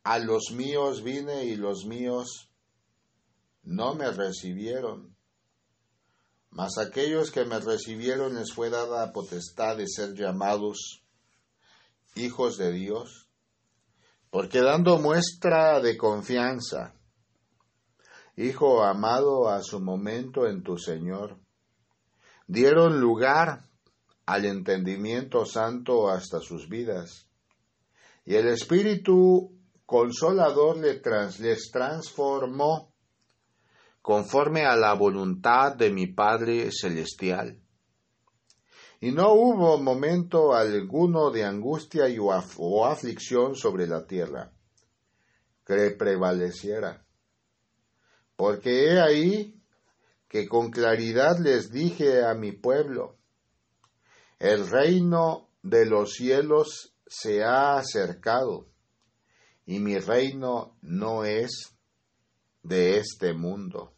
A 0.09 0.19
los 0.19 0.53
míos 0.53 1.03
vine 1.03 1.45
y 1.45 1.57
los 1.57 1.85
míos 1.85 2.51
no 3.63 3.95
me 3.95 4.11
recibieron. 4.11 5.15
Mas 6.49 6.79
aquellos 6.79 7.31
que 7.31 7.45
me 7.45 7.61
recibieron 7.61 8.35
les 8.37 8.55
fue 8.55 8.71
dada 8.71 9.13
potestad 9.13 9.77
de 9.77 9.87
ser 9.87 10.15
llamados 10.15 11.05
hijos 12.15 12.57
de 12.57 12.73
Dios, 12.73 13.29
porque 14.31 14.63
dando 14.63 14.99
muestra 14.99 15.79
de 15.81 15.99
confianza, 15.99 16.95
Hijo 18.35 18.85
amado 18.85 19.51
a 19.51 19.63
su 19.63 19.79
momento 19.79 20.47
en 20.47 20.63
tu 20.63 20.79
Señor, 20.79 21.37
dieron 22.47 22.99
lugar 22.99 23.69
al 24.25 24.47
entendimiento 24.47 25.45
santo 25.45 26.09
hasta 26.09 26.41
sus 26.41 26.67
vidas, 26.67 27.29
y 28.25 28.37
el 28.37 28.49
Espíritu 28.49 29.58
Consolador 29.89 30.77
les 30.77 31.71
transformó 31.73 32.93
conforme 34.03 34.67
a 34.67 34.77
la 34.77 34.93
voluntad 34.93 35.77
de 35.77 35.91
mi 35.91 36.07
Padre 36.07 36.69
Celestial. 36.71 37.59
Y 39.01 39.13
no 39.13 39.33
hubo 39.33 39.79
momento 39.79 40.53
alguno 40.53 41.31
de 41.31 41.47
angustia 41.47 42.07
y 42.07 42.19
o 42.19 42.85
aflicción 42.85 43.55
sobre 43.55 43.87
la 43.87 44.07
tierra 44.07 44.53
que 45.65 45.93
prevaleciera. 45.93 47.03
Porque 48.37 48.93
he 48.93 49.01
ahí 49.01 49.59
que 50.29 50.47
con 50.49 50.71
claridad 50.71 51.39
les 51.39 51.73
dije 51.73 52.27
a 52.27 52.35
mi 52.35 52.53
pueblo, 52.53 53.17
el 54.39 54.69
reino 54.69 55.49
de 55.63 55.87
los 55.87 56.13
cielos 56.13 56.95
se 57.07 57.43
ha 57.43 57.79
acercado, 57.79 58.69
y 59.69 59.81
mi 59.81 59.99
reino 59.99 60.79
no 60.81 61.25
es 61.25 61.77
de 62.63 62.97
este 62.97 63.35
mundo. 63.35 63.93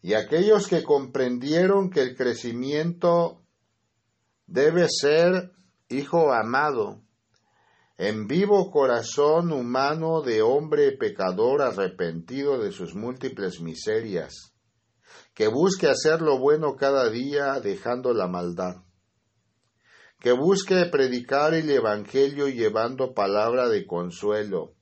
Y 0.00 0.14
aquellos 0.14 0.66
que 0.66 0.82
comprendieron 0.82 1.90
que 1.90 2.00
el 2.00 2.16
crecimiento 2.16 3.42
debe 4.46 4.86
ser, 4.88 5.52
hijo 5.90 6.32
amado, 6.32 7.02
en 7.98 8.26
vivo 8.26 8.70
corazón 8.70 9.52
humano 9.52 10.22
de 10.22 10.40
hombre 10.40 10.92
pecador 10.92 11.60
arrepentido 11.60 12.58
de 12.58 12.72
sus 12.72 12.94
múltiples 12.94 13.60
miserias, 13.60 14.54
que 15.34 15.48
busque 15.48 15.86
hacer 15.86 16.22
lo 16.22 16.38
bueno 16.38 16.76
cada 16.76 17.10
día 17.10 17.60
dejando 17.60 18.14
la 18.14 18.26
maldad, 18.26 18.76
que 20.22 20.30
busque 20.30 20.86
predicar 20.86 21.52
el 21.52 21.68
Evangelio 21.68 22.46
llevando 22.48 23.12
palabra 23.12 23.68
de 23.68 23.84
consuelo, 23.84 24.76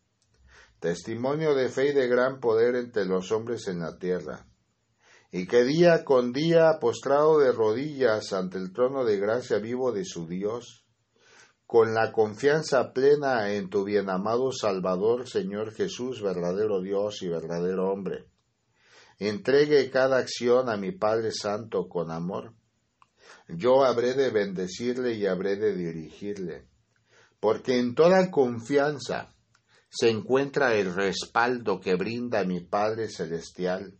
testimonio 0.80 1.54
de 1.54 1.70
fe 1.70 1.88
y 1.88 1.92
de 1.94 2.08
gran 2.08 2.40
poder 2.40 2.76
entre 2.76 3.06
los 3.06 3.32
hombres 3.32 3.66
en 3.66 3.80
la 3.80 3.98
tierra 3.98 4.46
y 5.32 5.46
que 5.46 5.64
día 5.64 6.04
con 6.04 6.32
día, 6.32 6.78
postrado 6.78 7.38
de 7.38 7.52
rodillas 7.52 8.34
ante 8.34 8.58
el 8.58 8.70
trono 8.72 9.04
de 9.04 9.16
gracia 9.16 9.58
vivo 9.58 9.92
de 9.92 10.04
su 10.04 10.26
Dios, 10.26 10.84
con 11.66 11.94
la 11.94 12.12
confianza 12.12 12.92
plena 12.92 13.52
en 13.54 13.70
tu 13.70 13.84
bienamado 13.84 14.52
Salvador, 14.52 15.26
Señor 15.26 15.72
Jesús, 15.72 16.20
verdadero 16.20 16.82
Dios 16.82 17.22
y 17.22 17.28
verdadero 17.28 17.90
hombre, 17.90 18.26
entregue 19.18 19.88
cada 19.88 20.18
acción 20.18 20.68
a 20.68 20.76
mi 20.76 20.92
Padre 20.92 21.30
Santo 21.30 21.88
con 21.88 22.10
amor. 22.10 22.59
Yo 23.48 23.84
habré 23.84 24.14
de 24.14 24.30
bendecirle 24.30 25.14
y 25.14 25.26
habré 25.26 25.56
de 25.56 25.74
dirigirle, 25.74 26.68
porque 27.40 27.78
en 27.78 27.94
toda 27.94 28.30
confianza 28.30 29.34
se 29.88 30.08
encuentra 30.08 30.74
el 30.74 30.94
respaldo 30.94 31.80
que 31.80 31.96
brinda 31.96 32.44
mi 32.44 32.60
Padre 32.60 33.08
Celestial 33.08 33.98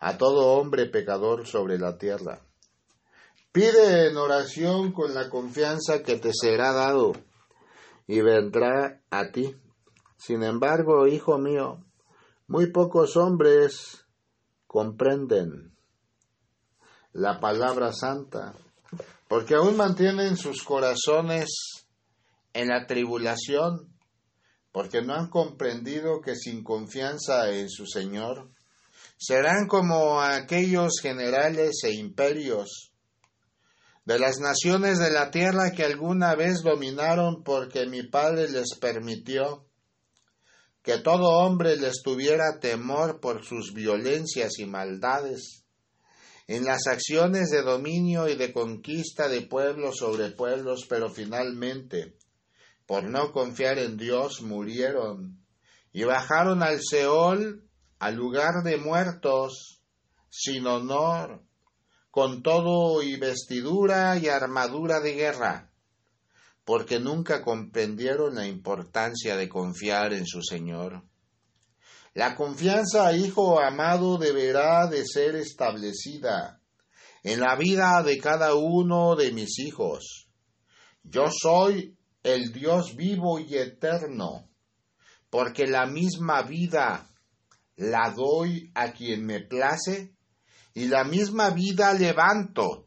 a 0.00 0.18
todo 0.18 0.58
hombre 0.58 0.86
pecador 0.86 1.46
sobre 1.46 1.78
la 1.78 1.96
tierra. 1.96 2.42
Pide 3.52 4.08
en 4.08 4.16
oración 4.18 4.92
con 4.92 5.14
la 5.14 5.30
confianza 5.30 6.02
que 6.02 6.16
te 6.16 6.30
será 6.34 6.72
dado 6.72 7.12
y 8.06 8.20
vendrá 8.20 9.00
a 9.10 9.30
ti. 9.30 9.56
Sin 10.18 10.42
embargo, 10.42 11.06
hijo 11.06 11.38
mío, 11.38 11.84
muy 12.46 12.70
pocos 12.70 13.16
hombres 13.16 14.04
comprenden 14.66 15.73
la 17.14 17.38
palabra 17.38 17.92
santa, 17.92 18.54
porque 19.28 19.54
aún 19.54 19.76
mantienen 19.76 20.36
sus 20.36 20.62
corazones 20.62 21.48
en 22.52 22.68
la 22.68 22.86
tribulación, 22.86 23.88
porque 24.72 25.00
no 25.00 25.14
han 25.14 25.30
comprendido 25.30 26.20
que 26.20 26.34
sin 26.34 26.64
confianza 26.64 27.50
en 27.50 27.70
su 27.70 27.86
Señor, 27.86 28.50
serán 29.16 29.68
como 29.68 30.20
aquellos 30.20 30.94
generales 31.00 31.84
e 31.84 31.92
imperios 31.92 32.92
de 34.04 34.18
las 34.18 34.38
naciones 34.40 34.98
de 34.98 35.10
la 35.10 35.30
tierra 35.30 35.70
que 35.70 35.84
alguna 35.84 36.34
vez 36.34 36.62
dominaron 36.62 37.44
porque 37.44 37.86
mi 37.86 38.02
Padre 38.02 38.50
les 38.50 38.76
permitió 38.80 39.64
que 40.82 40.98
todo 40.98 41.38
hombre 41.38 41.76
les 41.76 42.02
tuviera 42.02 42.58
temor 42.60 43.20
por 43.20 43.44
sus 43.44 43.72
violencias 43.72 44.58
y 44.58 44.66
maldades, 44.66 45.63
en 46.46 46.64
las 46.64 46.86
acciones 46.86 47.50
de 47.50 47.62
dominio 47.62 48.28
y 48.28 48.36
de 48.36 48.52
conquista 48.52 49.28
de 49.28 49.42
pueblos 49.42 49.96
sobre 49.98 50.30
pueblos, 50.30 50.86
pero 50.88 51.08
finalmente, 51.10 52.16
por 52.86 53.04
no 53.04 53.32
confiar 53.32 53.78
en 53.78 53.96
Dios, 53.96 54.42
murieron 54.42 55.42
y 55.92 56.04
bajaron 56.04 56.62
al 56.62 56.80
Seol 56.82 57.64
al 57.98 58.16
lugar 58.16 58.62
de 58.62 58.76
muertos, 58.76 59.80
sin 60.28 60.66
honor, 60.66 61.42
con 62.10 62.42
todo 62.42 63.02
y 63.02 63.16
vestidura 63.16 64.18
y 64.18 64.28
armadura 64.28 65.00
de 65.00 65.14
guerra, 65.14 65.72
porque 66.64 67.00
nunca 67.00 67.42
comprendieron 67.42 68.34
la 68.34 68.46
importancia 68.46 69.36
de 69.36 69.48
confiar 69.48 70.12
en 70.12 70.26
su 70.26 70.42
Señor. 70.42 71.04
La 72.14 72.36
confianza, 72.36 73.12
hijo 73.12 73.60
amado, 73.60 74.18
deberá 74.18 74.86
de 74.86 75.04
ser 75.04 75.34
establecida 75.34 76.60
en 77.24 77.40
la 77.40 77.56
vida 77.56 78.02
de 78.04 78.18
cada 78.18 78.54
uno 78.54 79.16
de 79.16 79.32
mis 79.32 79.58
hijos. 79.58 80.28
Yo 81.02 81.24
soy 81.30 81.96
el 82.22 82.52
Dios 82.52 82.94
vivo 82.94 83.40
y 83.40 83.56
eterno, 83.56 84.48
porque 85.28 85.66
la 85.66 85.86
misma 85.86 86.42
vida 86.42 87.10
la 87.76 88.14
doy 88.16 88.70
a 88.74 88.92
quien 88.92 89.26
me 89.26 89.40
place, 89.40 90.14
y 90.72 90.86
la 90.86 91.02
misma 91.02 91.50
vida 91.50 91.92
levanto, 91.94 92.86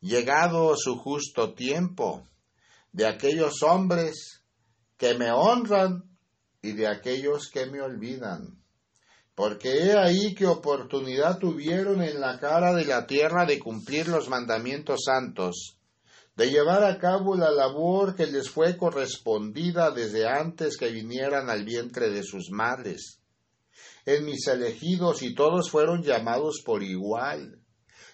llegado 0.00 0.76
su 0.76 0.98
justo 0.98 1.54
tiempo, 1.54 2.28
de 2.92 3.06
aquellos 3.06 3.62
hombres 3.62 4.42
que 4.98 5.14
me 5.14 5.30
honran 5.30 6.04
y 6.60 6.72
de 6.72 6.86
aquellos 6.86 7.48
que 7.50 7.66
me 7.66 7.80
olvidan. 7.80 8.57
Porque 9.38 9.84
he 9.84 9.96
ahí 9.96 10.34
que 10.34 10.48
oportunidad 10.48 11.38
tuvieron 11.38 12.02
en 12.02 12.20
la 12.20 12.40
cara 12.40 12.74
de 12.74 12.84
la 12.84 13.06
tierra 13.06 13.46
de 13.46 13.60
cumplir 13.60 14.08
los 14.08 14.28
mandamientos 14.28 15.04
santos, 15.04 15.78
de 16.34 16.50
llevar 16.50 16.82
a 16.82 16.98
cabo 16.98 17.36
la 17.36 17.52
labor 17.52 18.16
que 18.16 18.26
les 18.26 18.50
fue 18.50 18.76
correspondida 18.76 19.92
desde 19.92 20.26
antes 20.26 20.76
que 20.76 20.90
vinieran 20.90 21.50
al 21.50 21.64
vientre 21.64 22.10
de 22.10 22.24
sus 22.24 22.50
madres 22.50 23.20
en 24.06 24.24
mis 24.24 24.44
elegidos 24.48 25.22
y 25.22 25.36
todos 25.36 25.70
fueron 25.70 26.02
llamados 26.02 26.60
por 26.64 26.82
igual. 26.82 27.60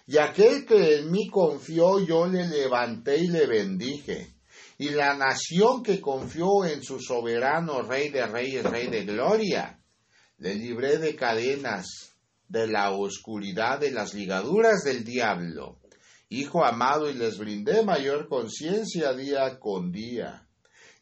Y 0.05 0.19
aquel 0.19 0.63
que 0.63 0.97
en 0.97 1.11
mí 1.11 1.27
confió 1.29 2.05
yo 2.05 2.27
le 2.27 2.47
levanté 2.47 3.17
y 3.17 3.29
le 3.29 3.47
bendije. 3.47 4.35
Y 4.77 4.89
la 4.89 5.15
nación 5.15 5.81
que 5.81 5.99
confió 5.99 6.65
en 6.65 6.83
su 6.83 6.99
soberano 6.99 7.81
Rey 7.81 8.09
de 8.09 8.27
Reyes, 8.27 8.63
Rey 8.63 8.89
de 8.89 9.05
Gloria, 9.05 9.74
le 10.37 10.55
libré 10.55 10.97
de 10.97 11.15
cadenas, 11.15 12.15
de 12.47 12.67
la 12.67 12.91
oscuridad, 12.91 13.79
de 13.79 13.91
las 13.91 14.13
ligaduras 14.13 14.83
del 14.83 15.03
diablo. 15.03 15.79
Hijo 16.29 16.65
amado, 16.65 17.09
y 17.09 17.13
les 17.13 17.37
brindé 17.37 17.83
mayor 17.83 18.27
conciencia 18.27 19.13
día 19.13 19.59
con 19.59 19.91
día. 19.91 20.47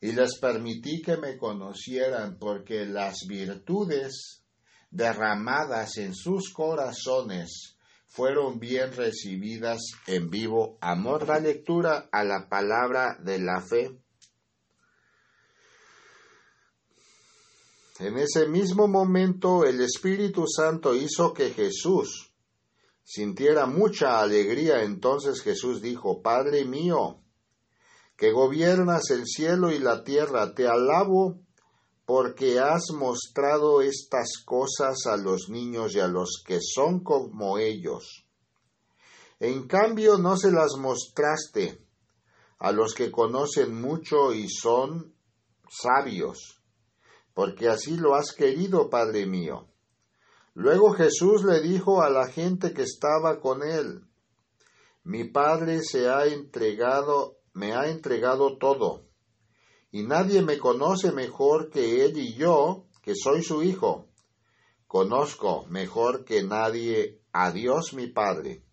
Y 0.02 0.12
les 0.12 0.38
permití 0.38 1.02
que 1.02 1.17
me 1.17 1.38
conocieran, 1.38 2.38
porque 2.38 2.86
las 2.86 3.26
virtudes 3.28 4.43
derramadas 4.91 5.98
en 5.98 6.13
sus 6.13 6.52
corazones 6.54 7.78
fueron 8.08 8.60
bien 8.60 8.91
recibidas 8.91 9.80
en 10.06 10.30
vivo. 10.30 10.78
Amor 10.82 11.26
da 11.26 11.39
lectura 11.39 12.10
a 12.12 12.24
la 12.24 12.48
palabra 12.48 13.17
de 13.24 13.39
la 13.39 13.60
fe. 13.60 14.02
En 17.99 18.17
ese 18.17 18.47
mismo 18.47 18.88
momento 18.88 19.65
el 19.65 19.82
Espíritu 19.82 20.45
Santo 20.47 20.95
hizo 20.95 21.34
que 21.34 21.51
Jesús 21.51 22.34
sintiera 23.03 23.65
mucha 23.65 24.19
alegría. 24.19 24.84
Entonces 24.84 25.41
Jesús 25.41 25.82
dijo, 25.82 26.21
Padre 26.21 26.65
mío, 26.65 27.19
que 28.15 28.32
gobiernas 28.32 29.10
el 29.12 29.25
cielo 29.25 29.71
y 29.71 29.79
la 29.79 30.03
tierra, 30.03 30.53
te 30.53 30.67
alabo 30.67 31.39
porque 32.06 32.60
has 32.60 32.91
mostrado 32.91 33.82
estas 33.82 34.43
cosas 34.43 35.06
a 35.06 35.17
los 35.17 35.49
niños 35.49 35.95
y 35.95 35.99
a 35.99 36.08
los 36.08 36.43
que 36.45 36.60
son 36.62 37.01
como 37.01 37.58
ellos. 37.58 38.25
En 39.39 39.67
cambio 39.67 40.17
no 40.17 40.38
se 40.38 40.51
las 40.51 40.75
mostraste 40.77 41.82
a 42.60 42.71
los 42.71 42.93
que 42.93 43.12
conocen 43.12 43.79
mucho 43.79 44.34
y 44.34 44.49
son 44.49 45.13
sabios, 45.69 46.62
porque 47.34 47.69
así 47.69 47.98
lo 47.98 48.15
has 48.15 48.32
querido, 48.32 48.89
Padre 48.89 49.26
mío. 49.26 49.67
Luego 50.54 50.93
Jesús 50.93 51.43
le 51.43 51.62
dijo 51.62 52.02
a 52.02 52.10
la 52.10 52.28
gente 52.28 52.74
que 52.74 52.84
estaba 52.84 53.39
con 53.39 53.63
él, 53.63 54.06
Mi 55.04 55.26
Padre 55.26 55.82
se 55.82 56.10
ha 56.10 56.26
entregado, 56.26 57.39
me 57.54 57.74
ha 57.74 57.89
entregado 57.89 58.58
todo, 58.58 59.06
y 59.91 60.04
nadie 60.04 60.41
me 60.41 60.58
conoce 60.58 61.12
mejor 61.12 61.69
que 61.69 62.06
él 62.06 62.17
y 62.17 62.36
yo, 62.36 62.86
que 63.02 63.13
soy 63.15 63.43
su 63.43 63.63
Hijo. 63.63 64.08
Conozco 64.88 65.65
mejor 65.69 66.24
que 66.24 66.43
nadie 66.43 67.22
a 67.32 67.52
Dios 67.52 67.93
mi 67.93 68.08
Padre 68.08 68.63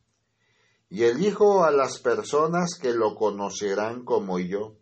y 0.91 1.05
el 1.05 1.25
Hijo 1.25 1.65
a 1.65 1.71
las 1.71 2.01
personas 2.01 2.75
que 2.75 2.93
lo 2.93 3.15
conocerán 3.15 4.05
como 4.05 4.41
yo. 4.41 4.77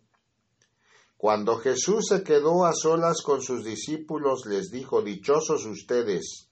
Cuando 1.19 1.57
Jesús 1.57 2.07
se 2.09 2.23
quedó 2.23 2.65
a 2.65 2.73
solas 2.73 3.23
con 3.23 3.43
sus 3.43 3.65
discípulos, 3.65 4.47
les 4.47 4.71
dijo, 4.71 5.03
Dichosos 5.03 5.67
ustedes, 5.67 6.49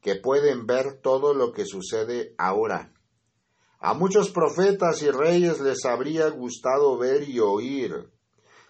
que 0.00 0.16
pueden 0.16 0.66
ver 0.66 1.00
todo 1.00 1.34
lo 1.34 1.52
que 1.52 1.64
sucede 1.64 2.34
ahora. 2.36 2.92
A 3.78 3.94
muchos 3.94 4.30
profetas 4.30 5.02
y 5.02 5.10
reyes 5.12 5.60
les 5.60 5.84
habría 5.84 6.28
gustado 6.30 6.98
ver 6.98 7.28
y 7.28 7.38
oír 7.38 8.10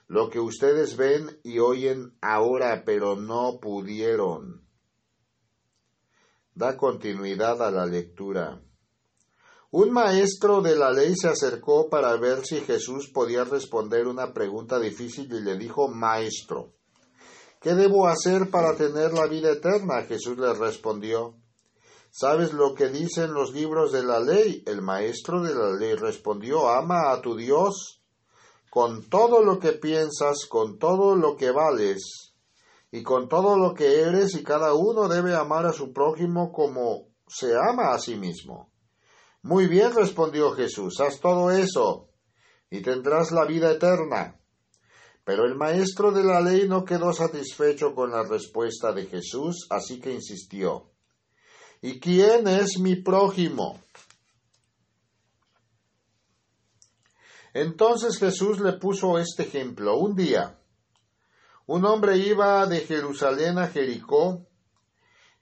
lo 0.06 0.28
que 0.28 0.38
ustedes 0.38 0.98
ven 0.98 1.40
y 1.42 1.60
oyen 1.60 2.16
ahora, 2.20 2.84
pero 2.84 3.16
no 3.16 3.58
pudieron. 3.58 4.68
Da 6.54 6.76
continuidad 6.76 7.62
a 7.62 7.70
la 7.70 7.86
lectura. 7.86 8.65
Un 9.72 9.90
maestro 9.90 10.62
de 10.62 10.76
la 10.76 10.92
ley 10.92 11.14
se 11.16 11.28
acercó 11.28 11.88
para 11.88 12.16
ver 12.16 12.46
si 12.46 12.60
Jesús 12.60 13.10
podía 13.12 13.44
responder 13.44 14.06
una 14.06 14.32
pregunta 14.32 14.78
difícil 14.78 15.32
y 15.32 15.40
le 15.40 15.58
dijo, 15.58 15.88
Maestro, 15.88 16.72
¿qué 17.60 17.74
debo 17.74 18.06
hacer 18.06 18.48
para 18.50 18.76
tener 18.76 19.12
la 19.12 19.26
vida 19.26 19.50
eterna? 19.50 20.02
Jesús 20.02 20.38
le 20.38 20.54
respondió, 20.54 21.34
¿Sabes 22.10 22.52
lo 22.52 22.74
que 22.74 22.88
dicen 22.88 23.34
los 23.34 23.52
libros 23.52 23.92
de 23.92 24.02
la 24.02 24.20
ley? 24.20 24.62
El 24.66 24.80
maestro 24.80 25.42
de 25.42 25.54
la 25.54 25.76
ley 25.76 25.96
respondió, 25.96 26.68
Ama 26.70 27.12
a 27.12 27.20
tu 27.20 27.36
Dios 27.36 28.00
con 28.70 29.08
todo 29.08 29.42
lo 29.42 29.58
que 29.58 29.72
piensas, 29.72 30.46
con 30.48 30.78
todo 30.78 31.16
lo 31.16 31.36
que 31.36 31.50
vales 31.50 32.34
y 32.90 33.02
con 33.02 33.28
todo 33.28 33.58
lo 33.58 33.74
que 33.74 34.00
eres, 34.00 34.34
y 34.34 34.44
cada 34.44 34.74
uno 34.74 35.08
debe 35.08 35.34
amar 35.34 35.66
a 35.66 35.72
su 35.72 35.92
prójimo 35.92 36.52
como 36.52 37.08
se 37.26 37.52
ama 37.54 37.92
a 37.92 37.98
sí 37.98 38.16
mismo. 38.16 38.70
Muy 39.46 39.68
bien, 39.68 39.94
respondió 39.94 40.50
Jesús, 40.50 40.98
haz 40.98 41.20
todo 41.20 41.52
eso 41.52 42.08
y 42.68 42.82
tendrás 42.82 43.30
la 43.30 43.44
vida 43.44 43.70
eterna. 43.70 44.40
Pero 45.22 45.44
el 45.44 45.54
maestro 45.54 46.10
de 46.10 46.24
la 46.24 46.40
ley 46.40 46.66
no 46.66 46.84
quedó 46.84 47.12
satisfecho 47.12 47.94
con 47.94 48.10
la 48.10 48.24
respuesta 48.24 48.92
de 48.92 49.06
Jesús, 49.06 49.68
así 49.70 50.00
que 50.00 50.12
insistió. 50.12 50.90
¿Y 51.80 52.00
quién 52.00 52.48
es 52.48 52.80
mi 52.80 52.96
prójimo? 52.96 53.80
Entonces 57.54 58.18
Jesús 58.18 58.58
le 58.58 58.72
puso 58.72 59.16
este 59.16 59.44
ejemplo. 59.44 59.96
Un 59.96 60.16
día, 60.16 60.58
un 61.66 61.84
hombre 61.84 62.16
iba 62.16 62.66
de 62.66 62.80
Jerusalén 62.80 63.60
a 63.60 63.68
Jericó 63.68 64.44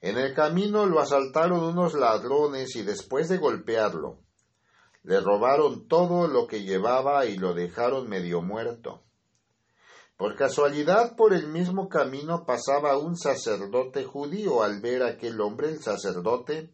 en 0.05 0.19
el 0.19 0.35
camino 0.35 0.85
lo 0.85 0.99
asaltaron 0.99 1.63
unos 1.63 1.95
ladrones 1.95 2.75
y 2.75 2.83
después 2.83 3.27
de 3.27 3.39
golpearlo, 3.39 4.19
le 5.01 5.19
robaron 5.19 5.87
todo 5.87 6.27
lo 6.27 6.45
que 6.45 6.61
llevaba 6.61 7.25
y 7.25 7.39
lo 7.39 7.55
dejaron 7.55 8.07
medio 8.07 8.43
muerto. 8.43 9.01
Por 10.15 10.35
casualidad 10.35 11.15
por 11.15 11.33
el 11.33 11.47
mismo 11.47 11.89
camino 11.89 12.45
pasaba 12.45 12.99
un 12.99 13.17
sacerdote 13.17 14.03
judío 14.03 14.61
al 14.61 14.79
ver 14.79 15.01
a 15.01 15.07
aquel 15.07 15.41
hombre, 15.41 15.69
el 15.69 15.81
sacerdote, 15.81 16.71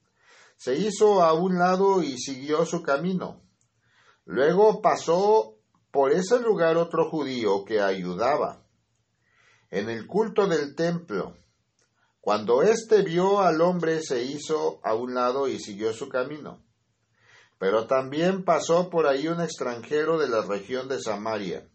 se 0.58 0.76
hizo 0.76 1.24
a 1.24 1.32
un 1.32 1.58
lado 1.58 2.04
y 2.04 2.18
siguió 2.18 2.66
su 2.66 2.84
camino. 2.84 3.42
Luego 4.26 4.82
pasó 4.82 5.56
por 5.90 6.12
ese 6.12 6.42
lugar 6.42 6.76
otro 6.76 7.10
judío 7.10 7.64
que 7.64 7.80
ayudaba 7.80 8.66
en 9.70 9.90
el 9.90 10.06
culto 10.06 10.48
del 10.48 10.76
templo 10.76 11.38
cuando 12.22 12.62
éste 12.62 13.02
vio 13.02 13.42
al 13.42 13.62
hombre 13.62 14.00
se 14.02 14.24
hizo 14.24 14.80
a 14.84 14.94
un 14.94 15.16
lado 15.16 15.48
y 15.48 15.60
siguió 15.60 15.92
su 15.92 16.08
camino. 16.08 16.64
Pero 17.58 17.88
también 17.88 18.46
pasó 18.46 18.92
por 18.92 19.08
ahí 19.08 19.28
un 19.28 19.42
extranjero 19.42 20.20
de 20.20 20.30
la 20.30 20.44
región 20.44 20.88
de 20.88 21.02
Samaria. 21.02 21.68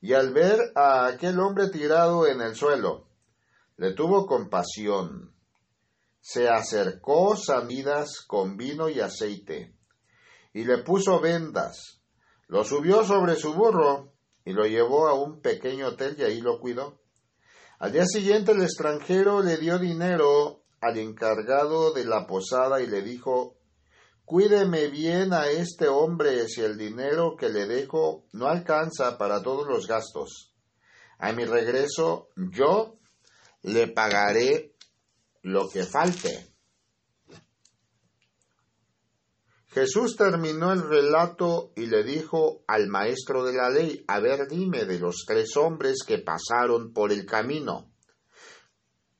Y 0.00 0.14
al 0.14 0.32
ver 0.32 0.58
a 0.76 1.06
aquel 1.06 1.40
hombre 1.40 1.68
tirado 1.68 2.28
en 2.28 2.40
el 2.40 2.54
suelo, 2.54 3.08
le 3.76 3.92
tuvo 3.92 4.24
compasión. 4.24 5.34
Se 6.20 6.48
acercó 6.48 7.36
samidas 7.36 8.20
con 8.26 8.56
vino 8.56 8.88
y 8.88 9.00
aceite, 9.00 9.74
y 10.52 10.64
le 10.64 10.78
puso 10.78 11.18
vendas. 11.20 12.00
Lo 12.46 12.62
subió 12.62 13.04
sobre 13.04 13.34
su 13.34 13.54
burro 13.54 14.12
y 14.44 14.52
lo 14.52 14.64
llevó 14.64 15.08
a 15.08 15.14
un 15.14 15.40
pequeño 15.40 15.88
hotel 15.88 16.14
y 16.18 16.22
ahí 16.22 16.40
lo 16.40 16.60
cuidó. 16.60 16.99
Al 17.80 17.92
día 17.92 18.04
siguiente 18.04 18.52
el 18.52 18.60
extranjero 18.62 19.40
le 19.40 19.56
dio 19.56 19.78
dinero 19.78 20.64
al 20.82 20.98
encargado 20.98 21.94
de 21.94 22.04
la 22.04 22.26
posada 22.26 22.82
y 22.82 22.86
le 22.86 23.00
dijo 23.00 23.56
Cuídeme 24.26 24.88
bien 24.88 25.32
a 25.32 25.48
este 25.48 25.88
hombre 25.88 26.46
si 26.46 26.60
el 26.60 26.76
dinero 26.76 27.36
que 27.38 27.48
le 27.48 27.64
dejo 27.64 28.26
no 28.32 28.48
alcanza 28.48 29.16
para 29.16 29.42
todos 29.42 29.66
los 29.66 29.86
gastos. 29.86 30.52
A 31.18 31.32
mi 31.32 31.46
regreso 31.46 32.28
yo 32.36 32.98
le 33.62 33.88
pagaré 33.88 34.74
lo 35.40 35.66
que 35.70 35.84
falte. 35.84 36.49
Jesús 39.70 40.16
terminó 40.16 40.72
el 40.72 40.82
relato 40.82 41.72
y 41.76 41.86
le 41.86 42.02
dijo 42.02 42.64
al 42.66 42.88
maestro 42.88 43.44
de 43.44 43.52
la 43.52 43.70
ley, 43.70 44.04
a 44.08 44.18
ver 44.18 44.48
dime 44.48 44.84
de 44.84 44.98
los 44.98 45.24
tres 45.24 45.56
hombres 45.56 46.02
que 46.04 46.18
pasaron 46.18 46.92
por 46.92 47.12
el 47.12 47.24
camino, 47.24 47.88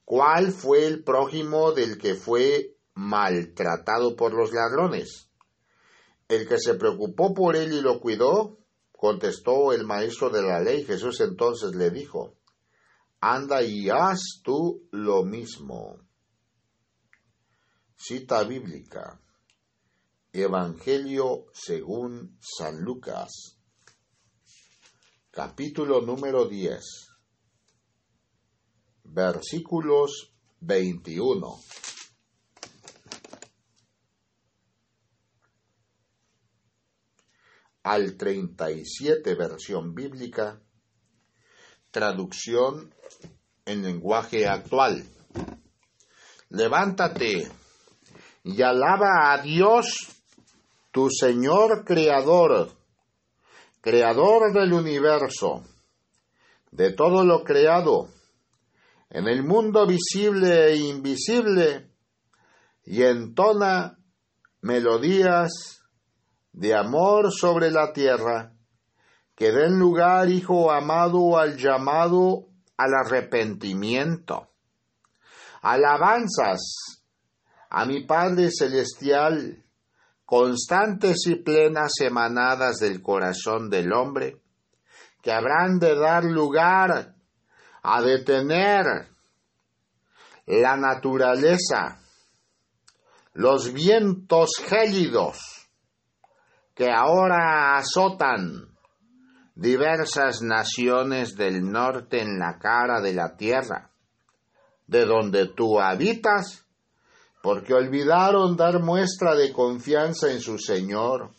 ¿cuál 0.05 0.51
fue 0.51 0.87
el 0.87 1.05
prójimo 1.05 1.71
del 1.71 1.99
que 1.99 2.17
fue 2.17 2.77
maltratado 2.95 4.17
por 4.17 4.35
los 4.35 4.53
ladrones? 4.53 5.31
El 6.27 6.49
que 6.49 6.59
se 6.59 6.75
preocupó 6.75 7.33
por 7.33 7.55
él 7.55 7.73
y 7.73 7.81
lo 7.81 8.01
cuidó, 8.01 8.59
contestó 8.91 9.73
el 9.73 9.87
maestro 9.87 10.31
de 10.31 10.43
la 10.43 10.61
ley. 10.61 10.85
Jesús 10.85 11.21
entonces 11.21 11.77
le 11.77 11.91
dijo, 11.91 12.35
anda 13.21 13.63
y 13.63 13.89
haz 13.89 14.41
tú 14.43 14.89
lo 14.91 15.23
mismo. 15.23 16.01
Cita 17.97 18.43
bíblica. 18.43 19.21
Evangelio 20.33 21.47
según 21.53 22.39
San 22.41 22.83
Lucas, 22.83 23.59
capítulo 25.33 26.03
número 26.03 26.47
10, 26.47 26.85
versículos 29.03 30.33
21. 30.61 31.59
al 37.83 38.17
37 38.17 39.35
versión 39.35 39.95
bíblica, 39.97 40.61
traducción 41.91 42.95
en 43.65 43.83
lenguaje 43.83 44.47
actual. 44.47 45.03
Levántate 46.51 47.51
y 48.45 48.63
alaba 48.63 49.33
a 49.33 49.43
Dios 49.43 50.20
tu 50.91 51.09
Señor 51.11 51.85
Creador, 51.85 52.73
Creador 53.81 54.53
del 54.53 54.73
universo, 54.73 55.63
de 56.71 56.93
todo 56.93 57.25
lo 57.25 57.43
creado, 57.45 58.09
en 59.09 59.27
el 59.27 59.43
mundo 59.43 59.87
visible 59.87 60.73
e 60.73 60.77
invisible, 60.77 61.91
y 62.85 63.03
entona 63.03 63.99
melodías 64.63 65.83
de 66.53 66.75
amor 66.75 67.33
sobre 67.33 67.71
la 67.71 67.93
tierra, 67.93 68.53
que 69.35 69.53
den 69.53 69.79
lugar, 69.79 70.29
Hijo 70.29 70.71
amado, 70.71 71.39
al 71.39 71.57
llamado 71.57 72.49
al 72.77 72.95
arrepentimiento. 72.95 74.49
Alabanzas 75.63 77.01
a 77.69 77.85
mi 77.85 78.05
Padre 78.05 78.51
Celestial, 78.51 79.65
constantes 80.31 81.27
y 81.27 81.35
plenas 81.35 81.91
emanadas 82.01 82.77
del 82.77 83.03
corazón 83.03 83.69
del 83.69 83.93
hombre, 83.93 84.41
que 85.21 85.33
habrán 85.33 85.81
de 85.81 85.97
dar 85.97 86.23
lugar 86.23 87.17
a 87.83 88.01
detener 88.01 89.09
la 90.47 90.77
naturaleza, 90.77 91.99
los 93.33 93.73
vientos 93.73 94.51
gélidos 94.65 95.69
que 96.77 96.93
ahora 96.93 97.77
azotan 97.77 98.69
diversas 99.57 100.43
naciones 100.43 101.35
del 101.35 101.69
norte 101.69 102.23
en 102.23 102.39
la 102.39 102.57
cara 102.61 103.01
de 103.01 103.15
la 103.15 103.37
tierra, 103.37 103.91
de 104.87 105.07
donde 105.07 105.49
tú 105.49 105.81
habitas, 105.81 106.65
porque 107.43 107.75
olvidaron 107.75 108.57
dar 108.57 108.81
muestra 108.81 109.35
de 109.35 109.53
confianza 109.53 110.31
en 110.31 110.41
su 110.41 110.59
Señor. 110.59 111.31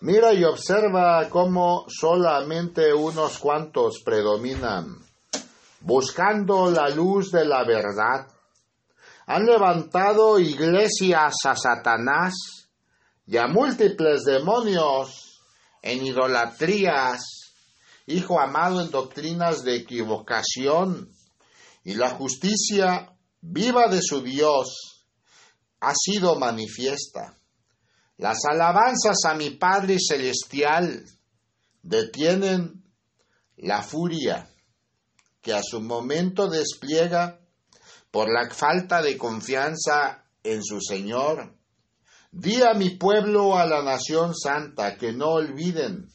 Mira 0.00 0.32
y 0.32 0.44
observa 0.44 1.28
cómo 1.28 1.86
solamente 1.88 2.92
unos 2.92 3.38
cuantos 3.38 4.00
predominan, 4.04 4.96
buscando 5.80 6.70
la 6.70 6.88
luz 6.88 7.30
de 7.30 7.44
la 7.44 7.64
verdad. 7.64 8.28
Han 9.26 9.44
levantado 9.44 10.38
iglesias 10.38 11.34
a 11.44 11.54
Satanás 11.54 12.34
y 13.26 13.36
a 13.36 13.46
múltiples 13.46 14.24
demonios 14.24 15.42
en 15.82 16.04
idolatrías, 16.06 17.20
hijo 18.06 18.40
amado 18.40 18.80
en 18.80 18.90
doctrinas 18.90 19.64
de 19.64 19.76
equivocación, 19.76 21.12
y 21.84 21.94
la 21.94 22.10
justicia 22.10 23.17
viva 23.40 23.88
de 23.88 24.00
su 24.02 24.22
Dios 24.22 25.06
ha 25.80 25.92
sido 25.94 26.38
manifiesta. 26.38 27.36
Las 28.16 28.44
alabanzas 28.44 29.24
a 29.24 29.34
mi 29.34 29.50
Padre 29.50 29.96
Celestial 30.00 31.04
detienen 31.82 32.84
la 33.56 33.82
furia 33.82 34.48
que 35.40 35.52
a 35.52 35.62
su 35.62 35.80
momento 35.80 36.48
despliega 36.48 37.40
por 38.10 38.28
la 38.32 38.50
falta 38.50 39.02
de 39.02 39.16
confianza 39.16 40.24
en 40.42 40.64
su 40.64 40.80
Señor 40.80 41.58
Di 42.30 42.60
a 42.62 42.74
mi 42.74 42.90
pueblo, 42.90 43.56
a 43.56 43.64
la 43.64 43.82
nación 43.82 44.34
santa, 44.34 44.96
que 44.96 45.12
no 45.12 45.30
olviden 45.30 46.10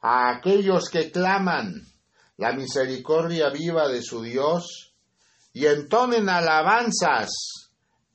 a 0.00 0.30
aquellos 0.30 0.88
que 0.88 1.10
claman 1.10 1.82
la 2.36 2.52
misericordia 2.52 3.50
viva 3.50 3.88
de 3.88 4.00
su 4.00 4.22
Dios 4.22 4.87
y 5.52 5.66
entonen 5.66 6.28
alabanzas 6.28 7.30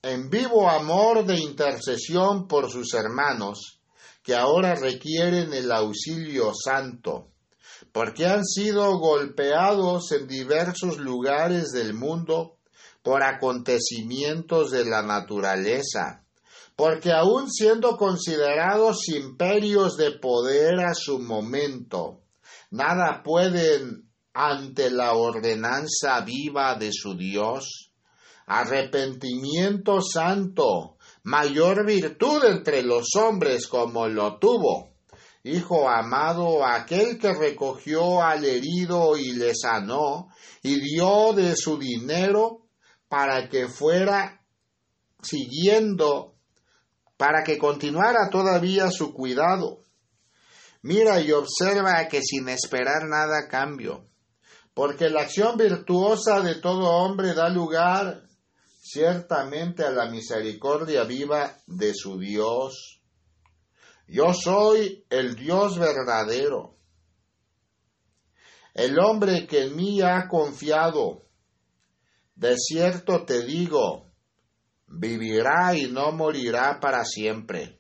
en 0.01 0.29
vivo 0.29 0.69
amor 0.69 1.25
de 1.25 1.39
intercesión 1.39 2.47
por 2.47 2.71
sus 2.71 2.93
hermanos 2.93 3.79
que 4.21 4.35
ahora 4.35 4.75
requieren 4.75 5.53
el 5.53 5.71
auxilio 5.71 6.53
santo, 6.53 7.29
porque 7.91 8.25
han 8.25 8.45
sido 8.45 8.97
golpeados 8.97 10.11
en 10.11 10.27
diversos 10.27 10.97
lugares 10.97 11.71
del 11.71 11.93
mundo 11.93 12.57
por 13.01 13.23
acontecimientos 13.23 14.71
de 14.71 14.85
la 14.85 15.01
naturaleza 15.01 16.23
porque 16.75 17.11
aun 17.11 17.51
siendo 17.51 17.97
considerados 17.97 19.07
imperios 19.09 19.95
de 19.95 20.11
poder 20.11 20.79
a 20.79 20.93
su 20.95 21.19
momento, 21.19 22.21
nada 22.71 23.21
pueden 23.23 24.09
ante 24.33 24.89
la 24.89 25.13
ordenanza 25.13 26.21
viva 26.21 26.75
de 26.75 26.91
su 26.91 27.15
Dios. 27.15 27.91
Arrepentimiento 28.45 30.01
santo, 30.01 30.97
mayor 31.23 31.85
virtud 31.85 32.43
entre 32.45 32.83
los 32.83 33.15
hombres 33.15 33.67
como 33.67 34.07
lo 34.07 34.37
tuvo. 34.37 34.93
Hijo 35.43 35.89
amado, 35.89 36.65
aquel 36.65 37.17
que 37.17 37.33
recogió 37.33 38.21
al 38.21 38.45
herido 38.45 39.17
y 39.17 39.33
le 39.33 39.53
sanó, 39.55 40.29
y 40.61 40.79
dio 40.79 41.33
de 41.33 41.55
su 41.55 41.77
dinero 41.77 42.65
para 43.09 43.49
que 43.49 43.67
fuera 43.67 44.41
siguiendo 45.21 46.33
para 47.17 47.43
que 47.43 47.57
continuara 47.57 48.29
todavía 48.29 48.89
su 48.89 49.13
cuidado. 49.13 49.79
Mira 50.81 51.21
y 51.21 51.31
observa 51.31 52.07
que 52.09 52.21
sin 52.21 52.49
esperar 52.49 53.07
nada 53.07 53.47
cambio, 53.47 54.09
porque 54.73 55.09
la 55.09 55.21
acción 55.21 55.57
virtuosa 55.57 56.41
de 56.41 56.55
todo 56.55 56.89
hombre 56.89 57.33
da 57.33 57.49
lugar 57.49 58.23
ciertamente 58.81 59.83
a 59.83 59.91
la 59.91 60.09
misericordia 60.09 61.03
viva 61.03 61.57
de 61.67 61.93
su 61.93 62.17
Dios. 62.17 63.01
Yo 64.07 64.33
soy 64.33 65.05
el 65.09 65.35
Dios 65.35 65.77
verdadero, 65.77 66.77
el 68.73 68.99
hombre 68.99 69.47
que 69.47 69.65
en 69.65 69.75
mí 69.75 70.01
ha 70.01 70.27
confiado. 70.27 71.27
De 72.35 72.57
cierto 72.57 73.25
te 73.25 73.45
digo, 73.45 74.11
vivirá 74.87 75.75
y 75.77 75.85
no 75.85 76.11
morirá 76.11 76.79
para 76.79 77.05
siempre. 77.05 77.79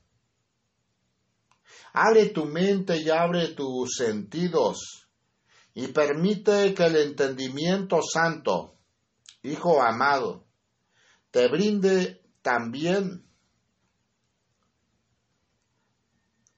Abre 1.93 2.29
tu 2.29 2.45
mente 2.45 2.97
y 2.97 3.09
abre 3.09 3.49
tus 3.49 3.95
sentidos 3.97 5.02
y 5.73 5.87
permite 5.87 6.73
que 6.73 6.85
el 6.85 6.95
entendimiento 6.97 7.99
santo, 8.01 8.77
Hijo 9.45 9.81
amado, 9.81 10.47
te 11.31 11.49
brinde 11.49 12.21
también 12.41 13.25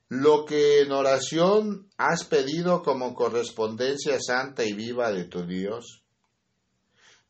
lo 0.08 0.46
que 0.46 0.82
en 0.82 0.92
oración 0.92 1.90
has 1.98 2.26
pedido 2.26 2.84
como 2.84 3.16
correspondencia 3.16 4.20
santa 4.20 4.64
y 4.64 4.74
viva 4.74 5.12
de 5.12 5.26
tu 5.26 5.48
Dios. 5.48 6.04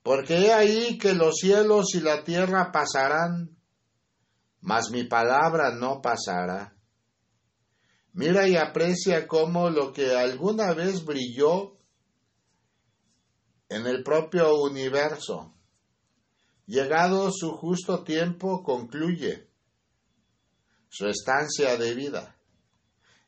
Porque 0.04 0.40
he 0.40 0.54
ahí 0.54 0.98
que 0.98 1.14
los 1.14 1.36
cielos 1.36 1.96
y 1.96 2.02
la 2.02 2.24
tierra 2.24 2.72
pasarán, 2.72 3.58
mas 4.60 4.92
mi 4.92 5.04
palabra 5.06 5.72
no 5.72 6.02
pasará. 6.02 6.76
Mira 8.12 8.48
y 8.48 8.56
aprecia 8.56 9.28
cómo 9.28 9.70
lo 9.70 9.94
que 9.94 10.16
alguna 10.16 10.74
vez 10.74 11.06
brilló 11.06 11.75
en 13.76 13.86
el 13.88 14.04
propio 14.04 14.56
universo, 14.56 15.54
llegado 16.66 17.30
su 17.30 17.58
justo 17.58 18.06
tiempo, 18.06 18.64
concluye 18.64 19.50
su 20.88 21.08
estancia 21.08 21.76
de 21.76 21.94
vida. 21.94 22.38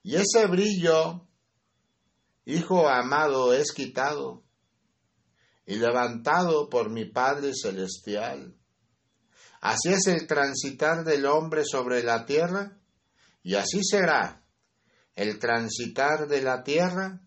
Y 0.03 0.15
ese 0.15 0.47
brillo, 0.47 1.27
hijo 2.45 2.87
amado, 2.87 3.53
es 3.53 3.73
quitado 3.73 4.45
y 5.65 5.75
levantado 5.75 6.69
por 6.69 6.89
mi 6.89 7.03
Padre 7.03 7.51
Celestial. 7.53 8.55
Así 9.59 9.89
es 9.89 10.07
el 10.07 10.27
transitar 10.27 11.03
del 11.03 11.25
hombre 11.25 11.63
sobre 11.65 12.03
la 12.03 12.25
tierra, 12.25 12.77
y 13.43 13.55
así 13.55 13.81
será 13.83 14.45
el 15.13 15.39
transitar 15.39 16.29
de 16.29 16.41
la 16.41 16.63
tierra 16.63 17.26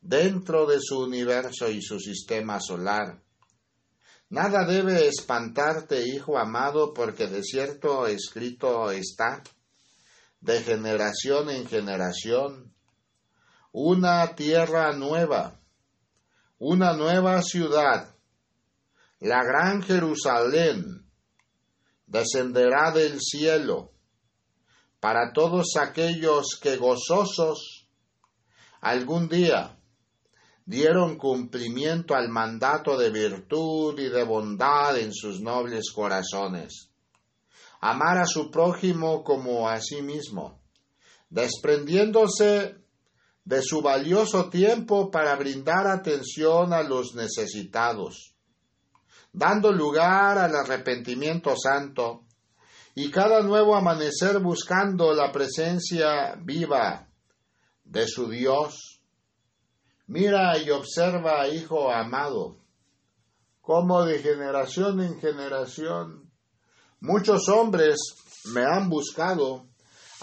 dentro 0.00 0.66
de 0.66 0.78
su 0.80 1.00
universo 1.00 1.70
y 1.70 1.82
su 1.82 1.98
sistema 1.98 2.60
solar. 2.60 3.22
Nada 4.28 4.64
debe 4.64 5.08
espantarte, 5.08 6.06
hijo 6.06 6.38
amado, 6.38 6.94
porque 6.94 7.26
de 7.26 7.42
cierto 7.42 8.06
escrito 8.06 8.90
está, 8.90 9.42
de 10.40 10.62
generación 10.62 11.50
en 11.50 11.66
generación, 11.66 12.74
una 13.72 14.34
tierra 14.34 14.92
nueva 14.92 15.60
una 16.60 16.92
nueva 16.92 17.40
ciudad, 17.40 18.14
la 19.18 19.42
gran 19.42 19.82
Jerusalén, 19.82 21.10
descenderá 22.06 22.92
del 22.92 23.18
cielo 23.18 23.92
para 25.00 25.32
todos 25.32 25.76
aquellos 25.80 26.58
que 26.60 26.76
gozosos 26.76 27.88
algún 28.82 29.30
día 29.30 29.79
dieron 30.64 31.16
cumplimiento 31.16 32.14
al 32.14 32.28
mandato 32.28 32.96
de 32.96 33.10
virtud 33.10 33.98
y 33.98 34.08
de 34.08 34.22
bondad 34.24 34.98
en 34.98 35.12
sus 35.12 35.40
nobles 35.40 35.90
corazones. 35.92 36.90
Amar 37.80 38.18
a 38.18 38.26
su 38.26 38.50
prójimo 38.50 39.24
como 39.24 39.68
a 39.68 39.80
sí 39.80 40.02
mismo, 40.02 40.60
desprendiéndose 41.28 42.76
de 43.44 43.62
su 43.62 43.80
valioso 43.80 44.50
tiempo 44.50 45.10
para 45.10 45.34
brindar 45.36 45.86
atención 45.86 46.72
a 46.72 46.82
los 46.82 47.14
necesitados, 47.14 48.34
dando 49.32 49.72
lugar 49.72 50.38
al 50.38 50.54
arrepentimiento 50.54 51.54
santo 51.56 52.24
y 52.94 53.10
cada 53.10 53.42
nuevo 53.42 53.74
amanecer 53.76 54.40
buscando 54.40 55.14
la 55.14 55.32
presencia 55.32 56.34
viva 56.36 57.08
de 57.84 58.06
su 58.06 58.28
Dios. 58.28 58.89
Mira 60.10 60.58
y 60.58 60.68
observa, 60.70 61.46
hijo 61.46 61.88
amado, 61.88 62.56
cómo 63.60 64.04
de 64.04 64.18
generación 64.18 65.00
en 65.00 65.20
generación 65.20 66.32
muchos 66.98 67.48
hombres 67.48 68.00
me 68.46 68.64
han 68.64 68.88
buscado, 68.88 69.68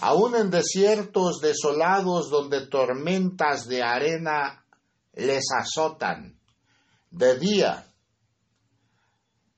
aun 0.00 0.36
en 0.36 0.50
desiertos 0.50 1.40
desolados 1.40 2.28
donde 2.28 2.66
tormentas 2.66 3.66
de 3.66 3.82
arena 3.82 4.62
les 5.14 5.44
azotan. 5.58 6.38
De 7.10 7.38
día, 7.38 7.86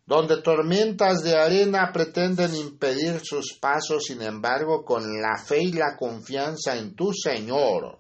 donde 0.07 0.43
tormentas 0.43 1.25
de 1.25 1.37
arena 1.37 1.91
pretenden 1.93 2.55
impedir 2.55 3.21
sus 3.25 3.59
pasos, 3.61 4.05
sin 4.05 4.23
embargo, 4.23 4.85
con 4.85 5.03
la 5.21 5.37
fe 5.45 5.65
y 5.65 5.73
la 5.73 5.97
confianza 5.97 6.77
en 6.77 6.95
tu 6.95 7.13
Señor, 7.13 8.00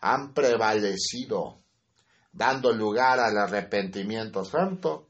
han 0.00 0.32
prevalecido, 0.34 1.62
dando 2.32 2.72
lugar 2.72 3.20
al 3.20 3.36
arrepentimiento 3.38 4.44
santo 4.44 5.08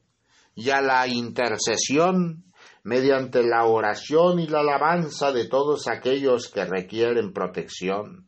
y 0.55 0.69
a 0.69 0.81
la 0.81 1.07
intercesión 1.07 2.45
mediante 2.83 3.43
la 3.43 3.65
oración 3.65 4.39
y 4.39 4.47
la 4.47 4.61
alabanza 4.61 5.31
de 5.31 5.47
todos 5.47 5.87
aquellos 5.87 6.49
que 6.49 6.65
requieren 6.65 7.33
protección. 7.33 8.27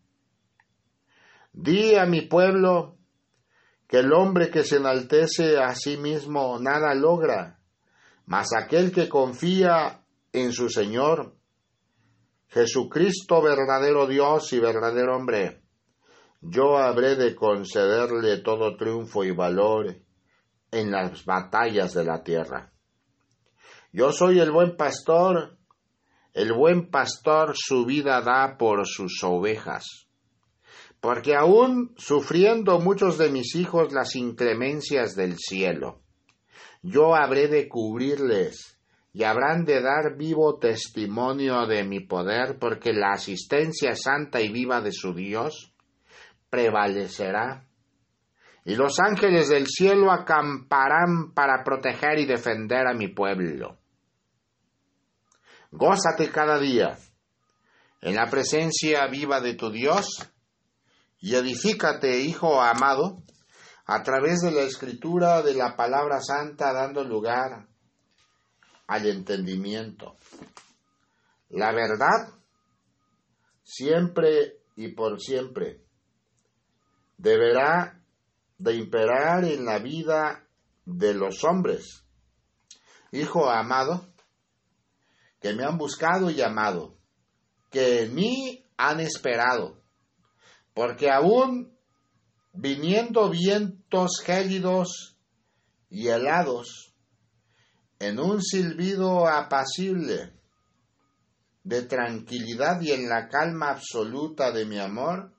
Di 1.53 1.95
a 1.95 2.05
mi 2.05 2.21
pueblo 2.21 2.97
que 3.87 3.99
el 3.99 4.13
hombre 4.13 4.51
que 4.51 4.63
se 4.63 4.77
enaltece 4.77 5.57
a 5.57 5.73
sí 5.75 5.97
mismo 5.97 6.59
nada 6.59 6.93
logra, 6.93 7.59
mas 8.25 8.53
aquel 8.53 8.91
que 8.91 9.09
confía 9.09 10.03
en 10.31 10.51
su 10.51 10.69
Señor, 10.69 11.35
Jesucristo 12.49 13.41
verdadero 13.41 14.07
Dios 14.07 14.53
y 14.53 14.59
verdadero 14.59 15.15
hombre, 15.15 15.63
yo 16.41 16.77
habré 16.77 17.15
de 17.15 17.35
concederle 17.35 18.37
todo 18.37 18.77
triunfo 18.77 19.23
y 19.23 19.31
valor 19.31 19.95
en 20.71 20.91
las 20.91 21.25
batallas 21.25 21.93
de 21.93 22.05
la 22.05 22.23
tierra. 22.23 22.71
Yo 23.91 24.11
soy 24.11 24.39
el 24.39 24.51
buen 24.51 24.77
pastor, 24.77 25.57
el 26.33 26.53
buen 26.53 26.89
pastor 26.89 27.53
su 27.55 27.85
vida 27.85 28.21
da 28.21 28.57
por 28.57 28.87
sus 28.87 29.23
ovejas. 29.23 30.07
Porque 31.01 31.35
aún 31.35 31.93
sufriendo 31.97 32.79
muchos 32.79 33.17
de 33.17 33.29
mis 33.29 33.55
hijos 33.55 33.91
las 33.93 34.15
inclemencias 34.15 35.15
del 35.15 35.37
cielo, 35.37 36.01
yo 36.81 37.15
habré 37.15 37.47
de 37.47 37.67
cubrirles 37.67 38.79
y 39.11 39.23
habrán 39.23 39.65
de 39.65 39.81
dar 39.81 40.15
vivo 40.17 40.59
testimonio 40.59 41.65
de 41.65 41.83
mi 41.83 42.01
poder, 42.01 42.57
porque 42.59 42.93
la 42.93 43.13
asistencia 43.13 43.95
santa 43.95 44.39
y 44.41 44.49
viva 44.49 44.81
de 44.81 44.91
su 44.91 45.13
Dios 45.13 45.68
prevalecerá. 46.49 47.65
Y 48.65 48.75
los 48.75 48.99
ángeles 48.99 49.49
del 49.49 49.67
cielo 49.67 50.11
acamparán 50.11 51.33
para 51.33 51.63
proteger 51.63 52.19
y 52.19 52.25
defender 52.25 52.87
a 52.87 52.93
mi 52.93 53.07
pueblo. 53.07 53.79
Gózate 55.71 56.29
cada 56.31 56.59
día 56.59 56.97
en 58.01 58.15
la 58.15 58.27
presencia 58.27 59.07
viva 59.07 59.39
de 59.41 59.55
tu 59.55 59.71
Dios 59.71 60.29
y 61.19 61.35
edifícate, 61.35 62.21
hijo 62.21 62.61
amado, 62.61 63.23
a 63.85 64.03
través 64.03 64.39
de 64.41 64.51
la 64.51 64.61
escritura 64.61 65.41
de 65.41 65.53
la 65.53 65.75
palabra 65.75 66.21
santa, 66.21 66.71
dando 66.73 67.03
lugar 67.03 67.67
al 68.87 69.05
entendimiento. 69.05 70.17
La 71.49 71.71
verdad, 71.71 72.33
siempre 73.63 74.59
y 74.75 74.89
por 74.89 75.19
siempre, 75.19 75.81
deberá 77.19 78.01
de 78.57 78.75
imperar 78.75 79.43
en 79.43 79.65
la 79.65 79.77
vida 79.77 80.47
de 80.85 81.13
los 81.13 81.43
hombres. 81.43 82.05
Hijo 83.11 83.49
amado, 83.49 84.07
que 85.41 85.53
me 85.53 85.63
han 85.63 85.77
buscado 85.77 86.31
y 86.31 86.41
amado, 86.41 86.97
que 87.69 88.03
en 88.03 88.15
mí 88.15 88.65
han 88.77 89.01
esperado, 89.01 89.81
porque 90.73 91.11
aún 91.11 91.77
viniendo 92.53 93.29
vientos 93.29 94.21
gélidos 94.23 95.17
y 95.89 96.07
helados, 96.07 96.93
en 97.99 98.19
un 98.19 98.41
silbido 98.41 99.27
apacible 99.27 100.33
de 101.65 101.81
tranquilidad 101.83 102.79
y 102.79 102.91
en 102.91 103.09
la 103.09 103.27
calma 103.27 103.71
absoluta 103.71 104.51
de 104.51 104.65
mi 104.65 104.79
amor, 104.79 105.33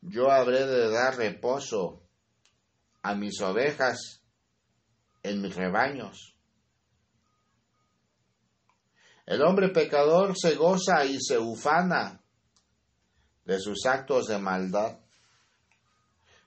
yo 0.00 0.30
habré 0.30 0.66
de 0.66 0.90
dar 0.90 1.16
reposo 1.16 2.02
a 3.02 3.14
mis 3.14 3.40
ovejas 3.40 4.22
en 5.22 5.42
mis 5.42 5.54
rebaños. 5.54 6.36
El 9.26 9.42
hombre 9.42 9.68
pecador 9.68 10.34
se 10.36 10.54
goza 10.54 11.04
y 11.04 11.20
se 11.20 11.38
ufana 11.38 12.20
de 13.44 13.60
sus 13.60 13.86
actos 13.86 14.26
de 14.26 14.38
maldad. 14.38 14.98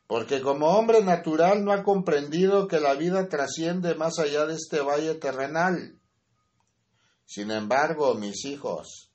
Porque 0.08 0.42
como 0.42 0.68
hombre 0.68 1.04
natural 1.04 1.64
no 1.64 1.72
ha 1.72 1.84
comprendido 1.84 2.68
que 2.68 2.80
la 2.80 2.94
vida 2.94 3.30
trasciende 3.30 3.96
más 3.96 4.20
allá 4.20 4.46
de 4.46 4.56
este 4.56 4.82
valle 4.82 5.16
terrenal. 5.16 6.00
Sin 7.26 7.52
embargo, 7.52 8.14
mis 8.16 8.46
hijos, 8.46 9.12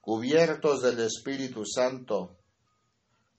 cubiertos 0.00 0.82
del 0.82 1.00
Espíritu 1.00 1.64
Santo, 1.64 2.37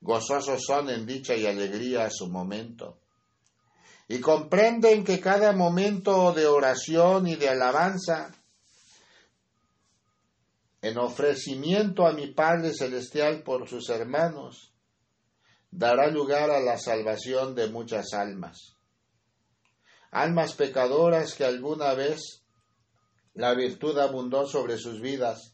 gozosos 0.01 0.63
son 0.65 0.89
en 0.89 1.05
dicha 1.05 1.35
y 1.35 1.45
alegría 1.45 2.05
a 2.05 2.09
su 2.11 2.27
momento. 2.27 2.99
Y 4.07 4.19
comprenden 4.19 5.03
que 5.03 5.19
cada 5.19 5.51
momento 5.51 6.33
de 6.33 6.47
oración 6.47 7.27
y 7.27 7.35
de 7.35 7.49
alabanza 7.49 8.31
en 10.81 10.97
ofrecimiento 10.97 12.07
a 12.07 12.13
mi 12.13 12.27
Padre 12.27 12.73
Celestial 12.73 13.43
por 13.43 13.67
sus 13.67 13.89
hermanos, 13.89 14.73
dará 15.69 16.07
lugar 16.07 16.49
a 16.49 16.59
la 16.59 16.77
salvación 16.77 17.53
de 17.53 17.67
muchas 17.67 18.13
almas. 18.13 18.77
Almas 20.09 20.53
pecadoras 20.53 21.35
que 21.35 21.43
alguna 21.43 21.93
vez 21.93 22.43
la 23.35 23.53
virtud 23.53 23.99
abundó 23.99 24.47
sobre 24.47 24.77
sus 24.77 25.01
vidas, 25.01 25.53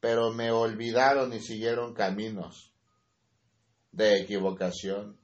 pero 0.00 0.32
me 0.32 0.50
olvidaron 0.52 1.34
y 1.34 1.40
siguieron 1.40 1.92
caminos 1.92 2.71
de 3.92 4.20
equivocación. 4.20 5.18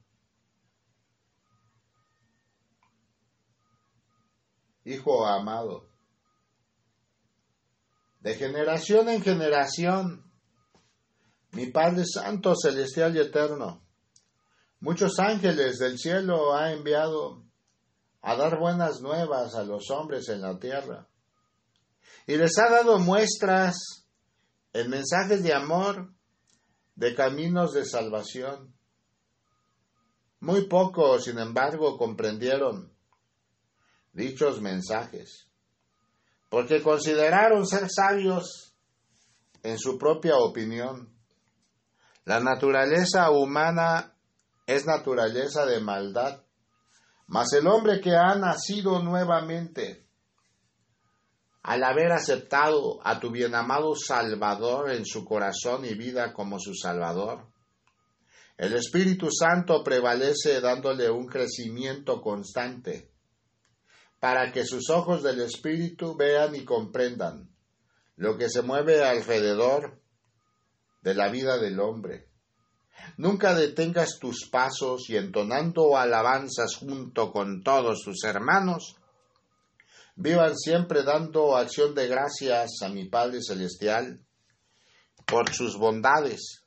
Hijo 4.84 5.26
amado, 5.26 5.88
de 8.20 8.34
generación 8.34 9.08
en 9.08 9.22
generación. 9.22 10.24
Mi 11.52 11.66
Padre 11.66 12.04
Santo, 12.04 12.54
Celestial 12.54 13.16
y 13.16 13.20
Eterno, 13.20 13.82
muchos 14.80 15.18
ángeles 15.18 15.78
del 15.78 15.98
cielo 15.98 16.54
ha 16.54 16.72
enviado 16.72 17.42
a 18.20 18.36
dar 18.36 18.58
buenas 18.58 19.00
nuevas 19.00 19.54
a 19.54 19.62
los 19.64 19.90
hombres 19.90 20.28
en 20.28 20.42
la 20.42 20.58
tierra. 20.58 21.08
Y 22.26 22.36
les 22.36 22.58
ha 22.58 22.68
dado 22.70 22.98
muestras 22.98 24.06
en 24.74 24.90
mensajes 24.90 25.42
de 25.42 25.54
amor, 25.54 26.12
de 26.98 27.14
caminos 27.14 27.74
de 27.74 27.84
salvación. 27.84 28.74
Muy 30.40 30.66
pocos, 30.66 31.24
sin 31.24 31.38
embargo, 31.38 31.96
comprendieron 31.96 32.92
dichos 34.12 34.60
mensajes 34.60 35.46
porque 36.48 36.82
consideraron 36.82 37.68
ser 37.68 37.88
sabios 37.88 38.74
en 39.62 39.78
su 39.78 39.96
propia 39.96 40.38
opinión. 40.38 41.14
La 42.24 42.40
naturaleza 42.40 43.30
humana 43.30 44.16
es 44.66 44.84
naturaleza 44.84 45.66
de 45.66 45.78
maldad, 45.78 46.42
mas 47.28 47.52
el 47.52 47.68
hombre 47.68 48.00
que 48.00 48.16
ha 48.16 48.34
nacido 48.34 49.00
nuevamente, 49.04 50.07
al 51.68 51.84
haber 51.84 52.12
aceptado 52.12 52.98
a 53.04 53.20
tu 53.20 53.30
bienamado 53.30 53.94
Salvador 53.94 54.90
en 54.90 55.04
su 55.04 55.22
corazón 55.22 55.84
y 55.84 55.92
vida 55.92 56.32
como 56.32 56.58
su 56.58 56.72
Salvador, 56.74 57.46
el 58.56 58.72
Espíritu 58.72 59.28
Santo 59.30 59.84
prevalece 59.84 60.62
dándole 60.62 61.10
un 61.10 61.26
crecimiento 61.26 62.22
constante 62.22 63.10
para 64.18 64.50
que 64.50 64.64
sus 64.64 64.88
ojos 64.88 65.22
del 65.22 65.42
Espíritu 65.42 66.16
vean 66.16 66.54
y 66.54 66.64
comprendan 66.64 67.50
lo 68.16 68.38
que 68.38 68.48
se 68.48 68.62
mueve 68.62 69.04
alrededor 69.04 70.00
de 71.02 71.14
la 71.14 71.28
vida 71.28 71.58
del 71.58 71.80
hombre. 71.80 72.30
Nunca 73.18 73.54
detengas 73.54 74.18
tus 74.18 74.48
pasos 74.48 75.10
y 75.10 75.18
entonando 75.18 75.98
alabanzas 75.98 76.76
junto 76.76 77.30
con 77.30 77.62
todos 77.62 78.04
tus 78.04 78.24
hermanos, 78.24 78.96
vivan 80.18 80.56
siempre 80.56 81.04
dando 81.04 81.56
acción 81.56 81.94
de 81.94 82.08
gracias 82.08 82.82
a 82.82 82.88
mi 82.88 83.08
Padre 83.08 83.40
Celestial 83.40 84.18
por 85.24 85.54
sus 85.54 85.78
bondades, 85.78 86.64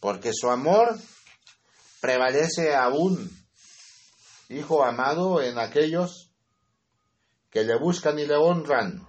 porque 0.00 0.30
su 0.32 0.48
amor 0.48 0.96
prevalece 2.00 2.74
aún, 2.74 3.30
hijo 4.48 4.82
amado, 4.82 5.42
en 5.42 5.58
aquellos 5.58 6.30
que 7.50 7.62
le 7.62 7.78
buscan 7.78 8.18
y 8.18 8.24
le 8.24 8.36
honran. 8.36 9.06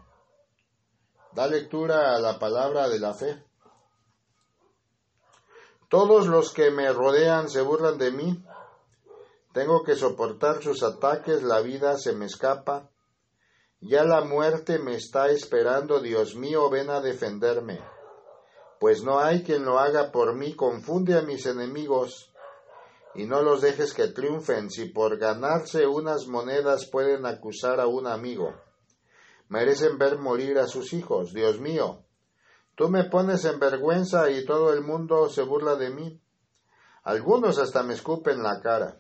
Da 1.34 1.48
lectura 1.48 2.16
a 2.16 2.20
la 2.20 2.40
palabra 2.40 2.90
de 2.90 3.00
la 3.00 3.14
fe. 3.14 3.46
Todos 5.88 6.28
los 6.28 6.52
que 6.52 6.70
me 6.70 6.92
rodean 6.92 7.50
se 7.50 7.62
burlan 7.62 7.98
de 7.98 8.12
mí. 8.12 8.44
Tengo 9.54 9.84
que 9.84 9.96
soportar 9.96 10.62
sus 10.62 10.84
ataques, 10.84 11.44
la 11.44 11.62
vida 11.62 11.98
se 11.98 12.14
me 12.14 12.26
escapa. 12.26 12.90
Ya 13.80 14.04
la 14.04 14.22
muerte 14.22 14.80
me 14.80 14.96
está 14.96 15.30
esperando, 15.30 16.00
Dios 16.00 16.36
mío, 16.36 16.70
ven 16.70 16.90
a 16.90 17.00
defenderme. 17.00 17.80
Pues 18.80 19.04
no 19.04 19.20
hay 19.20 19.44
quien 19.44 19.66
lo 19.66 19.80
haga 19.80 20.12
por 20.12 20.36
mí, 20.36 20.56
confunde 20.56 21.18
a 21.18 21.22
mis 21.22 21.46
enemigos 21.46 22.34
y 23.18 23.26
no 23.26 23.42
los 23.42 23.62
dejes 23.62 23.94
que 23.94 24.08
triunfen 24.08 24.70
si 24.70 24.86
por 24.86 25.18
ganarse 25.18 25.88
unas 25.88 26.28
monedas 26.28 26.86
pueden 26.86 27.26
acusar 27.26 27.80
a 27.80 27.88
un 27.88 28.06
amigo. 28.06 28.54
Merecen 29.50 29.98
ver 29.98 30.20
morir 30.20 30.60
a 30.60 30.68
sus 30.68 30.94
hijos, 30.94 31.34
Dios 31.34 31.60
mío. 31.60 32.04
Tú 32.76 32.90
me 32.90 33.06
pones 33.06 33.44
en 33.46 33.60
vergüenza 33.60 34.30
y 34.30 34.46
todo 34.46 34.72
el 34.72 34.82
mundo 34.82 35.30
se 35.30 35.42
burla 35.42 35.76
de 35.76 35.90
mí. 35.90 36.22
Algunos 37.04 37.58
hasta 37.58 37.82
me 37.82 37.96
escupen 37.96 38.44
la 38.44 38.60
cara. 38.62 39.00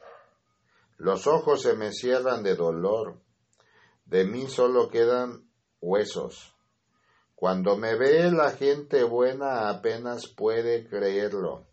Los 0.97 1.28
ojos 1.28 1.61
se 1.61 1.75
me 1.75 1.91
cierran 1.91 2.41
de 2.41 2.55
dolor. 2.55 3.19
De 4.08 4.24
mí 4.24 4.47
solo 4.47 4.89
quedan 4.89 5.49
huesos. 5.82 6.55
Cuando 7.36 7.76
me 7.76 7.95
ve 7.95 8.32
la 8.32 8.51
gente 8.51 9.03
buena 9.03 9.70
apenas 9.70 10.28
puede 10.28 10.88
creerlo 10.88 11.68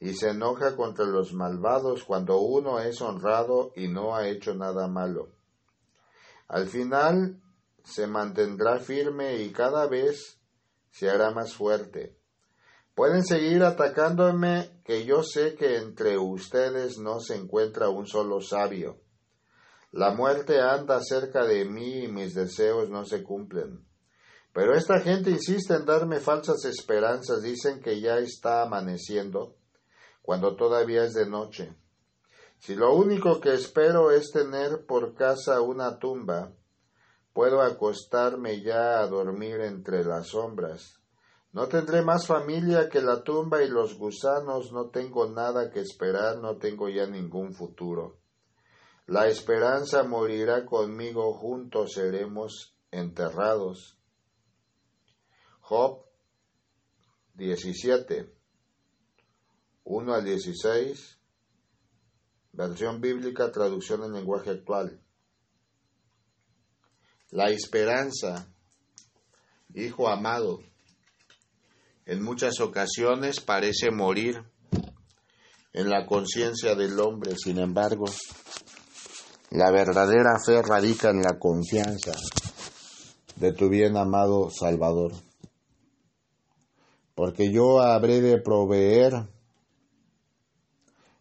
y 0.00 0.14
se 0.14 0.30
enoja 0.30 0.74
contra 0.74 1.04
los 1.04 1.32
malvados 1.32 2.02
cuando 2.02 2.40
uno 2.40 2.80
es 2.80 3.00
honrado 3.00 3.70
y 3.76 3.86
no 3.86 4.16
ha 4.16 4.26
hecho 4.26 4.52
nada 4.56 4.88
malo. 4.88 5.28
Al 6.48 6.66
final 6.66 7.40
se 7.84 8.08
mantendrá 8.08 8.80
firme 8.80 9.36
y 9.36 9.52
cada 9.52 9.86
vez 9.86 10.40
se 10.90 11.08
hará 11.08 11.30
más 11.30 11.54
fuerte. 11.54 12.18
Pueden 12.96 13.24
seguir 13.24 13.62
atacándome, 13.62 14.82
que 14.84 15.04
yo 15.04 15.22
sé 15.22 15.54
que 15.54 15.76
entre 15.76 16.18
ustedes 16.18 16.98
no 16.98 17.20
se 17.20 17.36
encuentra 17.36 17.88
un 17.88 18.08
solo 18.08 18.40
sabio. 18.40 19.01
La 19.92 20.14
muerte 20.14 20.58
anda 20.58 21.02
cerca 21.02 21.44
de 21.44 21.66
mí 21.66 22.04
y 22.04 22.08
mis 22.08 22.34
deseos 22.34 22.88
no 22.88 23.04
se 23.04 23.22
cumplen. 23.22 23.86
Pero 24.54 24.74
esta 24.74 25.00
gente 25.00 25.30
insiste 25.30 25.74
en 25.74 25.84
darme 25.84 26.18
falsas 26.18 26.64
esperanzas, 26.64 27.42
dicen 27.42 27.80
que 27.82 28.00
ya 28.00 28.16
está 28.16 28.62
amaneciendo 28.62 29.54
cuando 30.22 30.56
todavía 30.56 31.04
es 31.04 31.12
de 31.12 31.28
noche. 31.28 31.76
Si 32.58 32.74
lo 32.74 32.94
único 32.94 33.38
que 33.38 33.52
espero 33.52 34.10
es 34.10 34.30
tener 34.30 34.86
por 34.86 35.14
casa 35.14 35.60
una 35.60 35.98
tumba, 35.98 36.52
puedo 37.34 37.60
acostarme 37.60 38.62
ya 38.62 39.00
a 39.00 39.06
dormir 39.08 39.60
entre 39.60 40.04
las 40.04 40.28
sombras. 40.28 41.00
No 41.52 41.68
tendré 41.68 42.00
más 42.00 42.26
familia 42.26 42.88
que 42.88 43.02
la 43.02 43.22
tumba 43.22 43.62
y 43.62 43.68
los 43.68 43.98
gusanos, 43.98 44.72
no 44.72 44.88
tengo 44.88 45.28
nada 45.28 45.70
que 45.70 45.80
esperar, 45.80 46.38
no 46.38 46.56
tengo 46.56 46.88
ya 46.88 47.06
ningún 47.06 47.52
futuro. 47.52 48.21
La 49.06 49.28
esperanza 49.28 50.04
morirá 50.04 50.64
conmigo, 50.64 51.32
juntos 51.34 51.92
seremos 51.94 52.74
enterrados. 52.90 53.98
Job 55.60 56.04
17 57.34 58.42
1 59.84 60.14
al 60.14 60.24
16, 60.24 61.18
versión 62.52 63.00
bíblica, 63.00 63.50
traducción 63.50 64.04
en 64.04 64.12
lenguaje 64.12 64.50
actual. 64.50 65.00
La 67.30 67.50
esperanza, 67.50 68.46
hijo 69.74 70.08
amado, 70.08 70.60
en 72.06 72.22
muchas 72.22 72.60
ocasiones 72.60 73.40
parece 73.40 73.90
morir 73.90 74.44
en 75.72 75.88
la 75.88 76.06
conciencia 76.06 76.74
del 76.74 77.00
hombre, 77.00 77.34
sin 77.36 77.58
embargo, 77.58 78.04
la 79.52 79.70
verdadera 79.70 80.38
fe 80.44 80.62
radica 80.62 81.10
en 81.10 81.20
la 81.20 81.38
confianza 81.38 82.12
de 83.36 83.52
tu 83.52 83.68
bien 83.68 83.98
amado 83.98 84.48
Salvador. 84.48 85.12
Porque 87.14 87.52
yo 87.52 87.80
habré 87.80 88.22
de 88.22 88.40
proveer 88.40 89.28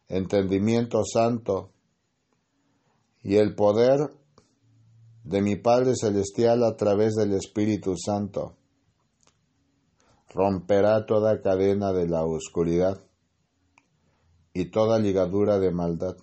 entendimiento 0.08 1.04
santo 1.04 1.72
y 3.22 3.36
el 3.36 3.54
poder 3.54 4.00
de 5.26 5.42
mi 5.42 5.58
Padre 5.58 5.94
Celestial 5.96 6.64
a 6.64 6.78
través 6.78 7.16
del 7.16 7.34
Espíritu 7.34 7.96
Santo 7.98 8.56
romperá 10.34 11.06
toda 11.06 11.42
cadena 11.42 11.92
de 11.92 12.08
la 12.08 12.24
oscuridad 12.24 13.04
y 14.54 14.72
toda 14.72 15.00
ligadura 15.00 15.60
de 15.60 15.72
maldad. 15.72 16.16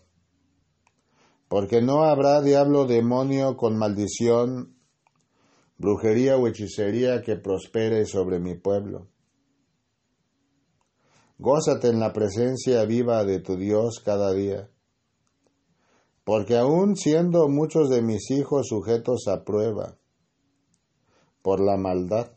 Porque 1.49 1.81
no 1.83 2.05
habrá 2.05 2.43
diablo 2.43 2.87
demonio 2.87 3.57
con 3.57 3.79
maldición, 3.79 4.77
brujería 5.79 6.37
o 6.37 6.47
hechicería 6.47 7.23
que 7.23 7.37
prospere 7.37 8.05
sobre 8.05 8.39
mi 8.39 8.55
pueblo 8.55 9.09
Gózate 11.41 11.87
en 11.87 12.01
la 12.01 12.13
presencia 12.13 12.85
viva 12.85 13.25
de 13.25 13.39
tu 13.39 13.57
Dios 13.57 14.03
cada 14.05 14.33
día. 14.33 14.69
Porque 16.25 16.57
aun 16.57 16.97
siendo 16.97 17.49
muchos 17.49 17.89
de 17.91 18.03
mis 18.03 18.33
hijos 18.33 18.67
sujetos 18.67 19.29
a 19.29 19.45
prueba 19.45 19.97
por 21.41 21.61
la 21.61 21.77
maldad, 21.77 22.33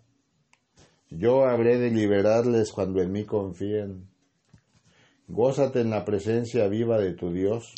yo 1.10 1.46
habré 1.46 1.80
de 1.80 1.90
liberarles 1.90 2.72
cuando 2.72 3.02
en 3.02 3.12
mí 3.12 3.26
confíen. 3.26 4.12
Gózate 5.28 5.82
en 5.82 5.90
la 5.90 6.06
presencia 6.06 6.68
viva 6.68 7.00
de 7.00 7.14
tu 7.14 7.34
Dios, 7.34 7.74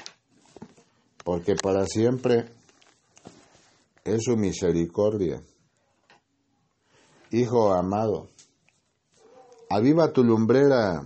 porque 1.23 1.55
para 1.55 1.85
siempre 1.85 2.51
es 4.03 4.23
su 4.23 4.35
misericordia. 4.35 5.41
Hijo 7.31 7.73
amado, 7.73 8.29
aviva 9.69 10.11
tu 10.11 10.23
lumbrera 10.23 11.03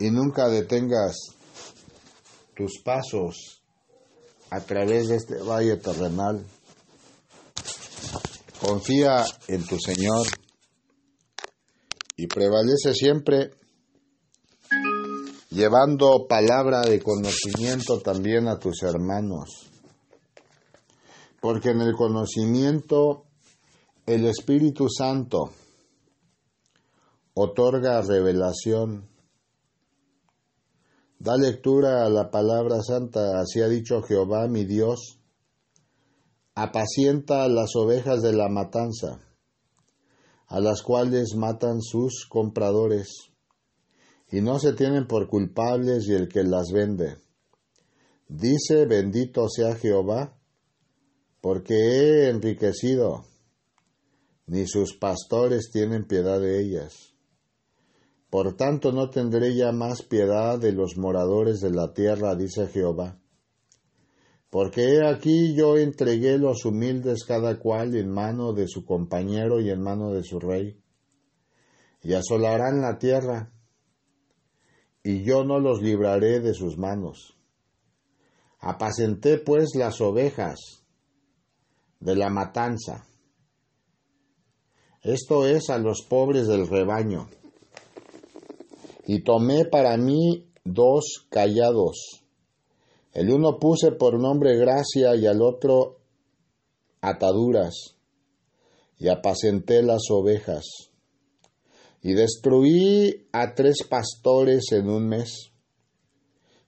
y 0.00 0.10
nunca 0.10 0.48
detengas 0.48 1.16
tus 2.56 2.80
pasos 2.82 3.62
a 4.50 4.60
través 4.60 5.08
de 5.08 5.16
este 5.16 5.36
valle 5.42 5.76
terrenal. 5.76 6.44
Confía 8.60 9.24
en 9.48 9.64
tu 9.64 9.78
Señor 9.78 10.26
y 12.16 12.26
prevalece 12.26 12.94
siempre 12.94 13.52
llevando 15.50 16.26
palabra 16.28 16.82
de 16.82 17.02
conocimiento 17.02 18.00
también 18.00 18.48
a 18.48 18.58
tus 18.58 18.82
hermanos. 18.82 19.70
Porque 21.40 21.70
en 21.70 21.80
el 21.80 21.94
conocimiento 21.94 23.24
el 24.06 24.26
Espíritu 24.26 24.88
Santo 24.88 25.52
otorga 27.34 28.02
revelación. 28.02 29.08
Da 31.18 31.36
lectura 31.36 32.06
a 32.06 32.08
la 32.08 32.30
palabra 32.30 32.80
santa, 32.82 33.40
así 33.40 33.60
ha 33.60 33.68
dicho 33.68 34.02
Jehová 34.02 34.48
mi 34.48 34.64
Dios, 34.64 35.18
apacienta 36.54 37.46
las 37.48 37.76
ovejas 37.76 38.22
de 38.22 38.32
la 38.32 38.48
matanza, 38.48 39.20
a 40.46 40.60
las 40.60 40.82
cuales 40.82 41.34
matan 41.36 41.82
sus 41.82 42.26
compradores, 42.28 43.29
y 44.30 44.40
no 44.40 44.58
se 44.58 44.72
tienen 44.72 45.06
por 45.06 45.28
culpables 45.28 46.08
y 46.08 46.14
el 46.14 46.28
que 46.28 46.44
las 46.44 46.70
vende. 46.72 47.16
Dice, 48.28 48.86
bendito 48.86 49.48
sea 49.48 49.74
Jehová, 49.74 50.36
porque 51.40 51.74
he 51.74 52.28
enriquecido, 52.28 53.24
ni 54.46 54.66
sus 54.66 54.96
pastores 54.96 55.70
tienen 55.72 56.06
piedad 56.06 56.40
de 56.40 56.60
ellas. 56.60 57.14
Por 58.30 58.56
tanto 58.56 58.92
no 58.92 59.10
tendré 59.10 59.56
ya 59.56 59.72
más 59.72 60.02
piedad 60.02 60.58
de 60.58 60.72
los 60.72 60.96
moradores 60.96 61.60
de 61.60 61.70
la 61.70 61.92
tierra, 61.92 62.36
dice 62.36 62.68
Jehová. 62.68 63.18
Porque 64.50 64.94
he 64.94 65.06
aquí 65.06 65.54
yo 65.54 65.76
entregué 65.76 66.38
los 66.38 66.64
humildes 66.64 67.24
cada 67.24 67.58
cual 67.58 67.96
en 67.96 68.10
mano 68.10 68.52
de 68.52 68.68
su 68.68 68.84
compañero 68.84 69.60
y 69.60 69.70
en 69.70 69.80
mano 69.80 70.12
de 70.12 70.22
su 70.22 70.38
rey, 70.38 70.80
y 72.02 72.14
asolarán 72.14 72.80
la 72.80 72.98
tierra, 72.98 73.52
y 75.02 75.22
yo 75.22 75.44
no 75.44 75.58
los 75.58 75.82
libraré 75.82 76.40
de 76.40 76.54
sus 76.54 76.76
manos. 76.78 77.36
Apacenté 78.58 79.38
pues 79.38 79.70
las 79.74 80.00
ovejas 80.00 80.58
de 82.00 82.16
la 82.16 82.30
matanza, 82.30 83.06
esto 85.02 85.46
es 85.46 85.70
a 85.70 85.78
los 85.78 86.02
pobres 86.02 86.46
del 86.46 86.68
rebaño 86.68 87.28
y 89.06 89.22
tomé 89.24 89.64
para 89.64 89.96
mí 89.96 90.52
dos 90.62 91.26
callados. 91.30 92.22
El 93.12 93.30
uno 93.30 93.58
puse 93.58 93.92
por 93.92 94.20
nombre 94.20 94.56
gracia 94.56 95.16
y 95.16 95.26
al 95.26 95.40
otro 95.40 96.00
ataduras, 97.00 97.96
y 98.98 99.08
apacenté 99.08 99.82
las 99.82 100.02
ovejas. 100.10 100.89
Y 102.02 102.14
destruí 102.14 103.28
a 103.32 103.54
tres 103.54 103.84
pastores 103.88 104.72
en 104.72 104.88
un 104.88 105.08
mes, 105.08 105.52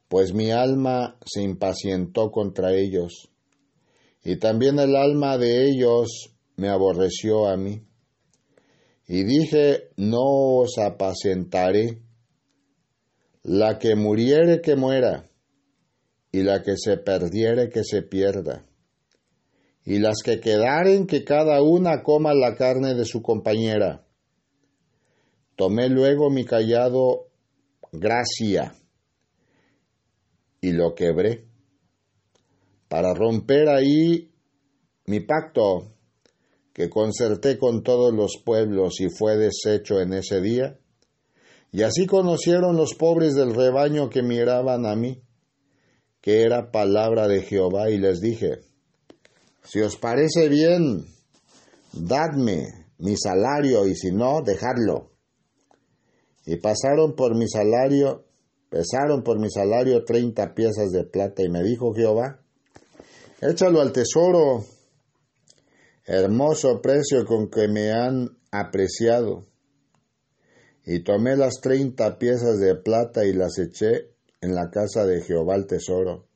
pues 0.08 0.34
mi 0.34 0.50
alma 0.50 1.18
se 1.24 1.42
impacientó 1.42 2.30
contra 2.30 2.74
ellos, 2.74 3.30
y 4.22 4.36
también 4.36 4.78
el 4.78 4.94
alma 4.94 5.38
de 5.38 5.64
ellos 5.64 6.34
me 6.56 6.68
aborreció 6.68 7.48
a 7.48 7.56
mí. 7.56 7.82
Y 9.08 9.24
dije, 9.24 9.90
no 9.96 10.58
os 10.60 10.78
apacentaré, 10.78 12.02
la 13.42 13.78
que 13.78 13.96
muriere 13.96 14.60
que 14.60 14.76
muera, 14.76 15.30
y 16.30 16.42
la 16.42 16.62
que 16.62 16.76
se 16.76 16.96
perdiere 16.96 17.68
que 17.68 17.84
se 17.84 18.02
pierda. 18.02 18.64
Y 19.84 19.98
las 19.98 20.18
que 20.24 20.40
quedaren 20.40 21.06
que 21.06 21.24
cada 21.24 21.60
una 21.62 22.02
coma 22.02 22.34
la 22.34 22.54
carne 22.56 22.94
de 22.94 23.04
su 23.04 23.20
compañera. 23.20 24.06
Tomé 25.56 25.88
luego 25.88 26.30
mi 26.30 26.44
callado 26.44 27.28
gracia 27.92 28.74
y 30.60 30.72
lo 30.72 30.94
quebré 30.94 31.44
para 32.88 33.14
romper 33.14 33.68
ahí 33.68 34.32
mi 35.06 35.20
pacto 35.20 35.92
que 36.72 36.88
concerté 36.88 37.58
con 37.58 37.82
todos 37.82 38.12
los 38.12 38.40
pueblos 38.44 39.00
y 39.00 39.08
fue 39.08 39.36
deshecho 39.36 40.00
en 40.00 40.14
ese 40.14 40.40
día. 40.40 40.78
Y 41.70 41.82
así 41.82 42.06
conocieron 42.06 42.76
los 42.76 42.94
pobres 42.94 43.34
del 43.34 43.54
rebaño 43.54 44.10
que 44.10 44.22
miraban 44.22 44.86
a 44.86 44.94
mí, 44.94 45.22
que 46.20 46.42
era 46.42 46.70
palabra 46.70 47.28
de 47.28 47.42
Jehová, 47.42 47.90
y 47.90 47.98
les 47.98 48.20
dije, 48.20 48.60
si 49.64 49.80
os 49.80 49.96
parece 49.96 50.48
bien, 50.48 51.06
dadme 51.92 52.88
mi 52.98 53.16
salario, 53.16 53.86
y 53.86 53.94
si 53.94 54.12
no, 54.12 54.42
dejadlo. 54.42 55.11
Y 56.44 56.56
pasaron 56.56 57.14
por 57.14 57.36
mi 57.36 57.48
salario, 57.48 58.24
pesaron 58.68 59.22
por 59.22 59.38
mi 59.38 59.50
salario 59.50 60.04
treinta 60.04 60.54
piezas 60.54 60.90
de 60.90 61.04
plata, 61.04 61.42
y 61.42 61.48
me 61.48 61.62
dijo 61.62 61.94
Jehová, 61.94 62.40
échalo 63.40 63.80
al 63.80 63.92
tesoro, 63.92 64.64
hermoso 66.04 66.80
precio 66.80 67.24
con 67.24 67.48
que 67.48 67.68
me 67.68 67.92
han 67.92 68.38
apreciado. 68.50 69.46
Y 70.84 71.04
tomé 71.04 71.36
las 71.36 71.60
treinta 71.60 72.18
piezas 72.18 72.58
de 72.58 72.74
plata 72.74 73.24
y 73.24 73.32
las 73.32 73.56
eché 73.58 74.10
en 74.40 74.54
la 74.54 74.68
casa 74.70 75.06
de 75.06 75.22
Jehová 75.22 75.54
el 75.54 75.66
tesoro. 75.66 76.26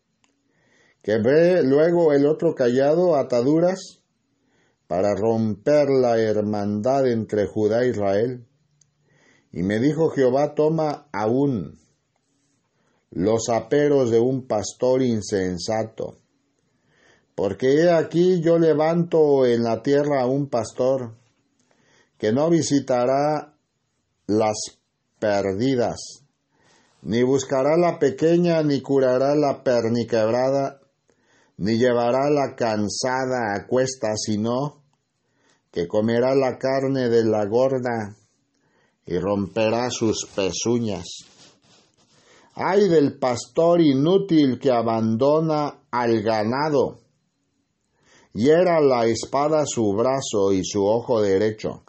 Quebré 1.02 1.62
luego 1.62 2.12
el 2.12 2.26
otro 2.26 2.54
callado 2.54 3.16
ataduras 3.16 4.02
para 4.86 5.14
romper 5.14 5.88
la 5.88 6.18
hermandad 6.18 7.07
entre 7.09 7.46
Judá 7.46 7.82
e 7.82 7.90
Israel. 7.90 8.46
Y 9.57 9.62
me 9.62 9.78
dijo 9.80 10.11
Jehová, 10.11 10.54
toma 10.54 11.09
aún 11.14 11.78
los 13.11 13.48
aperos 13.48 14.11
de 14.11 14.20
un 14.20 14.46
pastor 14.46 15.00
insensato 15.00 16.18
porque 17.34 17.72
he 17.74 17.90
aquí 17.90 18.42
yo 18.42 18.59
levanto 18.59 19.46
en 19.46 19.62
la 19.62 19.82
tierra 19.82 20.20
a 20.20 20.26
un 20.26 20.50
pastor 20.50 21.14
que 22.18 22.32
no 22.32 22.50
visitará 22.50 23.54
las 24.26 24.57
perdidas, 25.18 26.00
ni 27.00 27.22
buscará 27.22 27.78
la 27.78 27.98
pequeña, 27.98 28.62
ni 28.62 28.82
curará 28.82 29.34
la 29.34 29.64
perniquebrada, 29.64 30.80
ni 31.57 31.78
llevará 31.78 32.28
la 32.28 32.57
cansada 32.57 33.54
a 33.54 33.66
cuesta, 33.66 34.16
sino 34.16 34.82
que 35.70 35.88
comerá 35.88 36.34
la 36.34 36.59
carne 36.59 37.09
de 37.09 37.24
la 37.24 37.46
gorda 37.46 38.16
y 39.07 39.18
romperá 39.18 39.88
sus 39.90 40.26
pezuñas. 40.26 41.07
Ay 42.54 42.88
del 42.88 43.18
pastor 43.18 43.80
inútil 43.80 44.59
que 44.59 44.70
abandona 44.70 45.82
al 45.90 46.22
ganado, 46.22 46.98
hiera 48.32 48.80
la 48.80 49.07
espada 49.07 49.64
su 49.66 49.92
brazo 49.92 50.52
y 50.52 50.64
su 50.64 50.84
ojo 50.84 51.20
derecho. 51.20 51.84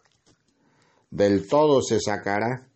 Del 1.10 1.48
todo 1.48 1.82
se 1.82 2.00
sacará. 2.00 2.70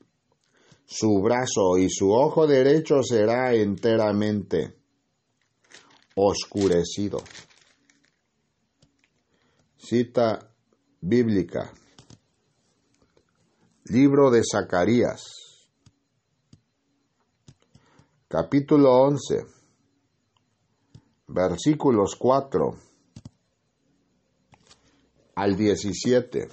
Su 0.86 1.22
brazo 1.22 1.78
y 1.78 1.89
su 1.89 2.12
ojo 2.12 2.48
derecho 2.48 3.02
será 3.04 3.54
enteramente 3.54 4.76
oscurecido. 6.16 7.20
Cita 9.78 10.52
bíblica. 11.00 11.74
Libro 13.86 14.30
de 14.30 14.44
Zacarías. 14.44 15.24
Capítulo 18.28 18.92
11. 19.02 19.44
Versículos 21.28 22.16
4 22.16 22.76
al 25.36 25.58
17. 25.58 26.48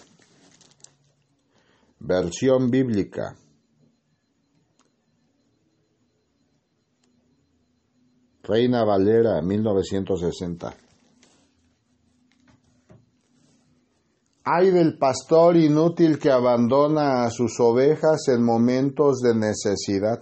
Versión 2.00 2.70
bíblica. 2.70 3.36
Reina 8.42 8.84
Valera, 8.84 9.42
1960. 9.42 10.87
Hay 14.50 14.70
del 14.70 14.96
pastor 14.96 15.58
inútil 15.58 16.18
que 16.18 16.30
abandona 16.30 17.24
a 17.24 17.30
sus 17.30 17.60
ovejas 17.60 18.28
en 18.28 18.42
momentos 18.42 19.18
de 19.18 19.34
necesidad. 19.34 20.20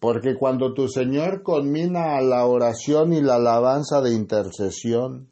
Porque 0.00 0.34
cuando 0.38 0.72
tu 0.72 0.88
Señor 0.88 1.42
conmina 1.42 2.16
a 2.16 2.22
la 2.22 2.46
oración 2.46 3.12
y 3.12 3.20
la 3.20 3.34
alabanza 3.34 4.00
de 4.00 4.14
intercesión, 4.14 5.28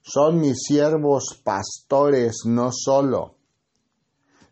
son 0.00 0.40
mis 0.40 0.62
siervos 0.62 1.38
pastores 1.44 2.44
no 2.46 2.70
solo 2.72 3.34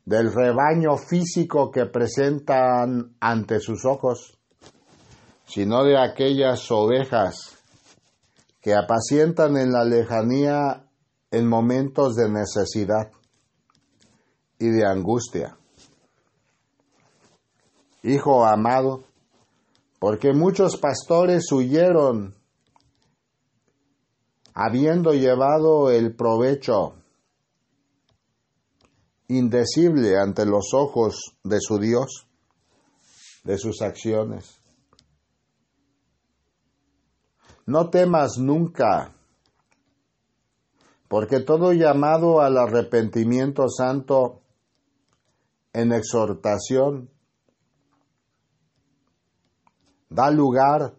del 0.05 0.31
rebaño 0.31 0.99
físico 0.99 1.71
que 1.71 1.87
presentan 1.87 3.17
ante 3.19 3.61
sus 3.61 3.87
ojos, 3.87 4.39
sino 5.47 5.85
de 5.85 5.99
aquellas 5.99 6.71
ovejas 6.71 7.56
que 8.67 8.75
apacientan 8.75 9.57
en 9.57 9.71
la 9.71 9.85
lejanía 9.85 10.91
en 11.31 11.47
momentos 11.47 12.17
de 12.17 12.29
necesidad 12.29 13.13
y 14.59 14.71
de 14.71 14.85
angustia. 14.85 15.57
Hijo 18.03 18.45
amado, 18.45 19.05
porque 20.01 20.33
muchos 20.33 20.79
pastores 20.79 21.45
huyeron 21.53 22.35
habiendo 24.53 25.13
llevado 25.13 25.93
el 25.93 26.17
provecho 26.17 26.97
indecible 29.29 30.19
ante 30.19 30.45
los 30.45 30.75
ojos 30.75 31.37
de 31.45 31.59
su 31.61 31.79
Dios, 31.79 32.27
de 33.45 33.59
sus 33.59 33.81
acciones. 33.81 34.61
No 37.67 37.91
temas 37.91 38.39
nunca, 38.39 39.13
porque 41.09 41.41
todo 41.41 41.73
llamado 41.73 42.41
al 42.41 42.57
arrepentimiento 42.57 43.69
santo 43.69 44.41
en 45.73 45.93
exhortación 45.93 47.11
da 50.09 50.31
lugar 50.31 50.95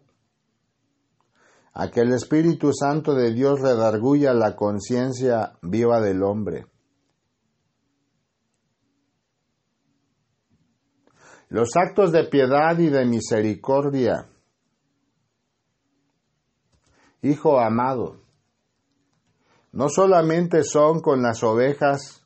a 1.74 1.90
que 1.90 2.02
el 2.02 2.14
Espíritu 2.14 2.72
Santo 2.74 3.14
de 3.14 3.34
Dios 3.34 3.62
redarguya 3.62 4.34
la 4.34 4.56
conciencia 4.56 5.58
viva 5.62 6.02
del 6.02 6.24
hombre. 6.24 6.66
Los 11.50 11.70
actos 11.76 12.12
de 12.12 12.26
piedad 12.26 12.78
y 12.78 12.90
de 12.90 13.06
misericordia. 13.06 14.28
Hijo 17.22 17.60
amado, 17.60 18.22
no 19.72 19.90
solamente 19.90 20.64
son 20.64 21.02
con 21.02 21.22
las 21.22 21.44
ovejas 21.44 22.24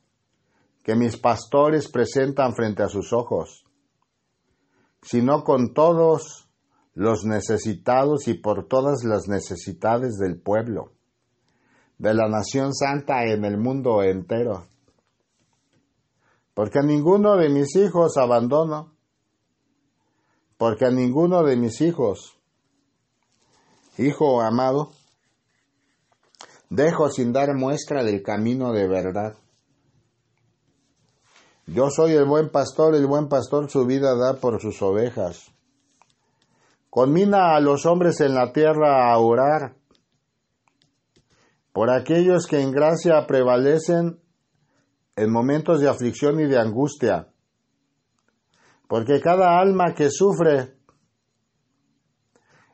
que 0.83 0.95
mis 0.95 1.17
pastores 1.17 1.89
presentan 1.89 2.53
frente 2.53 2.83
a 2.83 2.87
sus 2.87 3.13
ojos, 3.13 3.65
sino 5.01 5.43
con 5.43 5.73
todos 5.73 6.49
los 6.93 7.23
necesitados 7.23 8.27
y 8.27 8.33
por 8.33 8.67
todas 8.67 9.03
las 9.03 9.27
necesidades 9.27 10.17
del 10.17 10.41
pueblo, 10.41 10.91
de 11.97 12.13
la 12.13 12.27
nación 12.27 12.73
santa 12.73 13.25
en 13.25 13.45
el 13.45 13.57
mundo 13.57 14.03
entero. 14.03 14.67
Porque 16.53 16.79
a 16.79 16.83
ninguno 16.83 17.37
de 17.37 17.49
mis 17.49 17.75
hijos 17.75 18.17
abandono, 18.17 18.93
porque 20.57 20.85
a 20.85 20.91
ninguno 20.91 21.43
de 21.43 21.55
mis 21.55 21.79
hijos, 21.81 22.40
hijo 24.01 24.41
amado, 24.41 24.91
dejo 26.69 27.09
sin 27.09 27.33
dar 27.33 27.53
muestra 27.55 28.03
del 28.03 28.23
camino 28.23 28.71
de 28.71 28.87
verdad. 28.87 29.35
Yo 31.67 31.89
soy 31.89 32.13
el 32.13 32.25
buen 32.25 32.49
pastor, 32.49 32.95
el 32.95 33.05
buen 33.05 33.29
pastor 33.29 33.69
su 33.69 33.85
vida 33.85 34.15
da 34.15 34.35
por 34.39 34.59
sus 34.61 34.81
ovejas. 34.81 35.51
Conmina 36.89 37.55
a 37.55 37.61
los 37.61 37.85
hombres 37.85 38.19
en 38.19 38.35
la 38.35 38.51
tierra 38.51 39.11
a 39.11 39.17
orar 39.17 39.75
por 41.71 41.89
aquellos 41.89 42.47
que 42.47 42.59
en 42.59 42.71
gracia 42.71 43.25
prevalecen 43.27 44.19
en 45.15 45.31
momentos 45.31 45.79
de 45.79 45.87
aflicción 45.87 46.39
y 46.39 46.45
de 46.47 46.59
angustia, 46.59 47.29
porque 48.87 49.21
cada 49.21 49.59
alma 49.59 49.93
que 49.93 50.09
sufre 50.09 50.80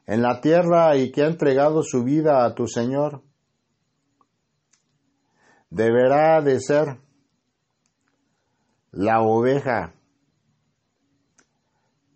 en 0.08 0.22
la 0.22 0.40
tierra 0.40 0.96
y 0.96 1.12
que 1.12 1.24
ha 1.24 1.28
entregado 1.28 1.84
su 1.84 2.04
vida 2.04 2.46
a 2.46 2.56
tu 2.56 2.66
Señor, 2.66 3.22
deberá 5.70 6.42
de 6.42 6.62
ser 6.62 6.98
la 8.92 9.22
oveja 9.22 9.94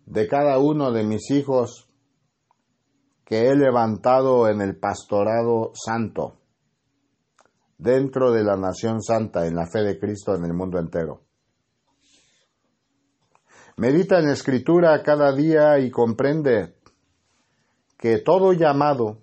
de 0.06 0.26
cada 0.26 0.58
uno 0.58 0.90
de 0.90 1.04
mis 1.04 1.30
hijos 1.30 1.88
que 3.26 3.48
he 3.48 3.56
levantado 3.56 4.48
en 4.48 4.62
el 4.62 4.78
pastorado 4.78 5.72
santo, 5.74 6.40
dentro 7.76 8.32
de 8.32 8.42
la 8.42 8.56
nación 8.56 9.02
santa, 9.02 9.46
en 9.46 9.54
la 9.54 9.66
fe 9.66 9.82
de 9.82 9.98
Cristo 9.98 10.34
en 10.34 10.44
el 10.44 10.54
mundo 10.54 10.78
entero. 10.78 11.22
Medita 13.76 14.18
en 14.18 14.28
escritura 14.28 15.02
cada 15.02 15.34
día 15.34 15.78
y 15.78 15.90
comprende 15.90 16.81
que 18.02 18.18
todo 18.18 18.52
llamado 18.52 19.22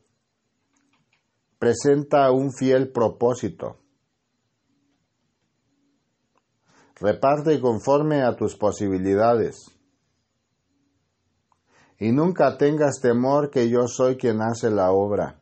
presenta 1.60 2.32
un 2.32 2.54
fiel 2.54 2.94
propósito. 2.94 3.76
Reparte 6.96 7.60
conforme 7.60 8.24
a 8.24 8.38
tus 8.38 8.56
posibilidades 8.56 9.70
y 11.98 12.14
nunca 12.14 12.58
tengas 12.58 13.02
temor 13.02 13.52
que 13.52 13.70
yo 13.70 13.86
soy 13.86 14.16
quien 14.16 14.42
hace 14.42 14.72
la 14.72 14.94
obra. 14.94 15.42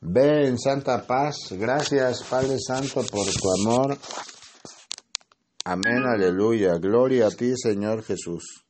Ve 0.00 0.48
en 0.48 0.58
santa 0.58 1.06
paz. 1.06 1.36
Gracias, 1.50 2.22
Padre 2.22 2.56
Santo, 2.58 3.02
por 3.02 3.26
tu 3.26 3.68
amor. 3.68 3.98
Amén, 5.66 6.06
aleluya. 6.06 6.78
Gloria 6.78 7.26
a 7.26 7.30
ti, 7.30 7.52
Señor 7.54 8.02
Jesús. 8.02 8.67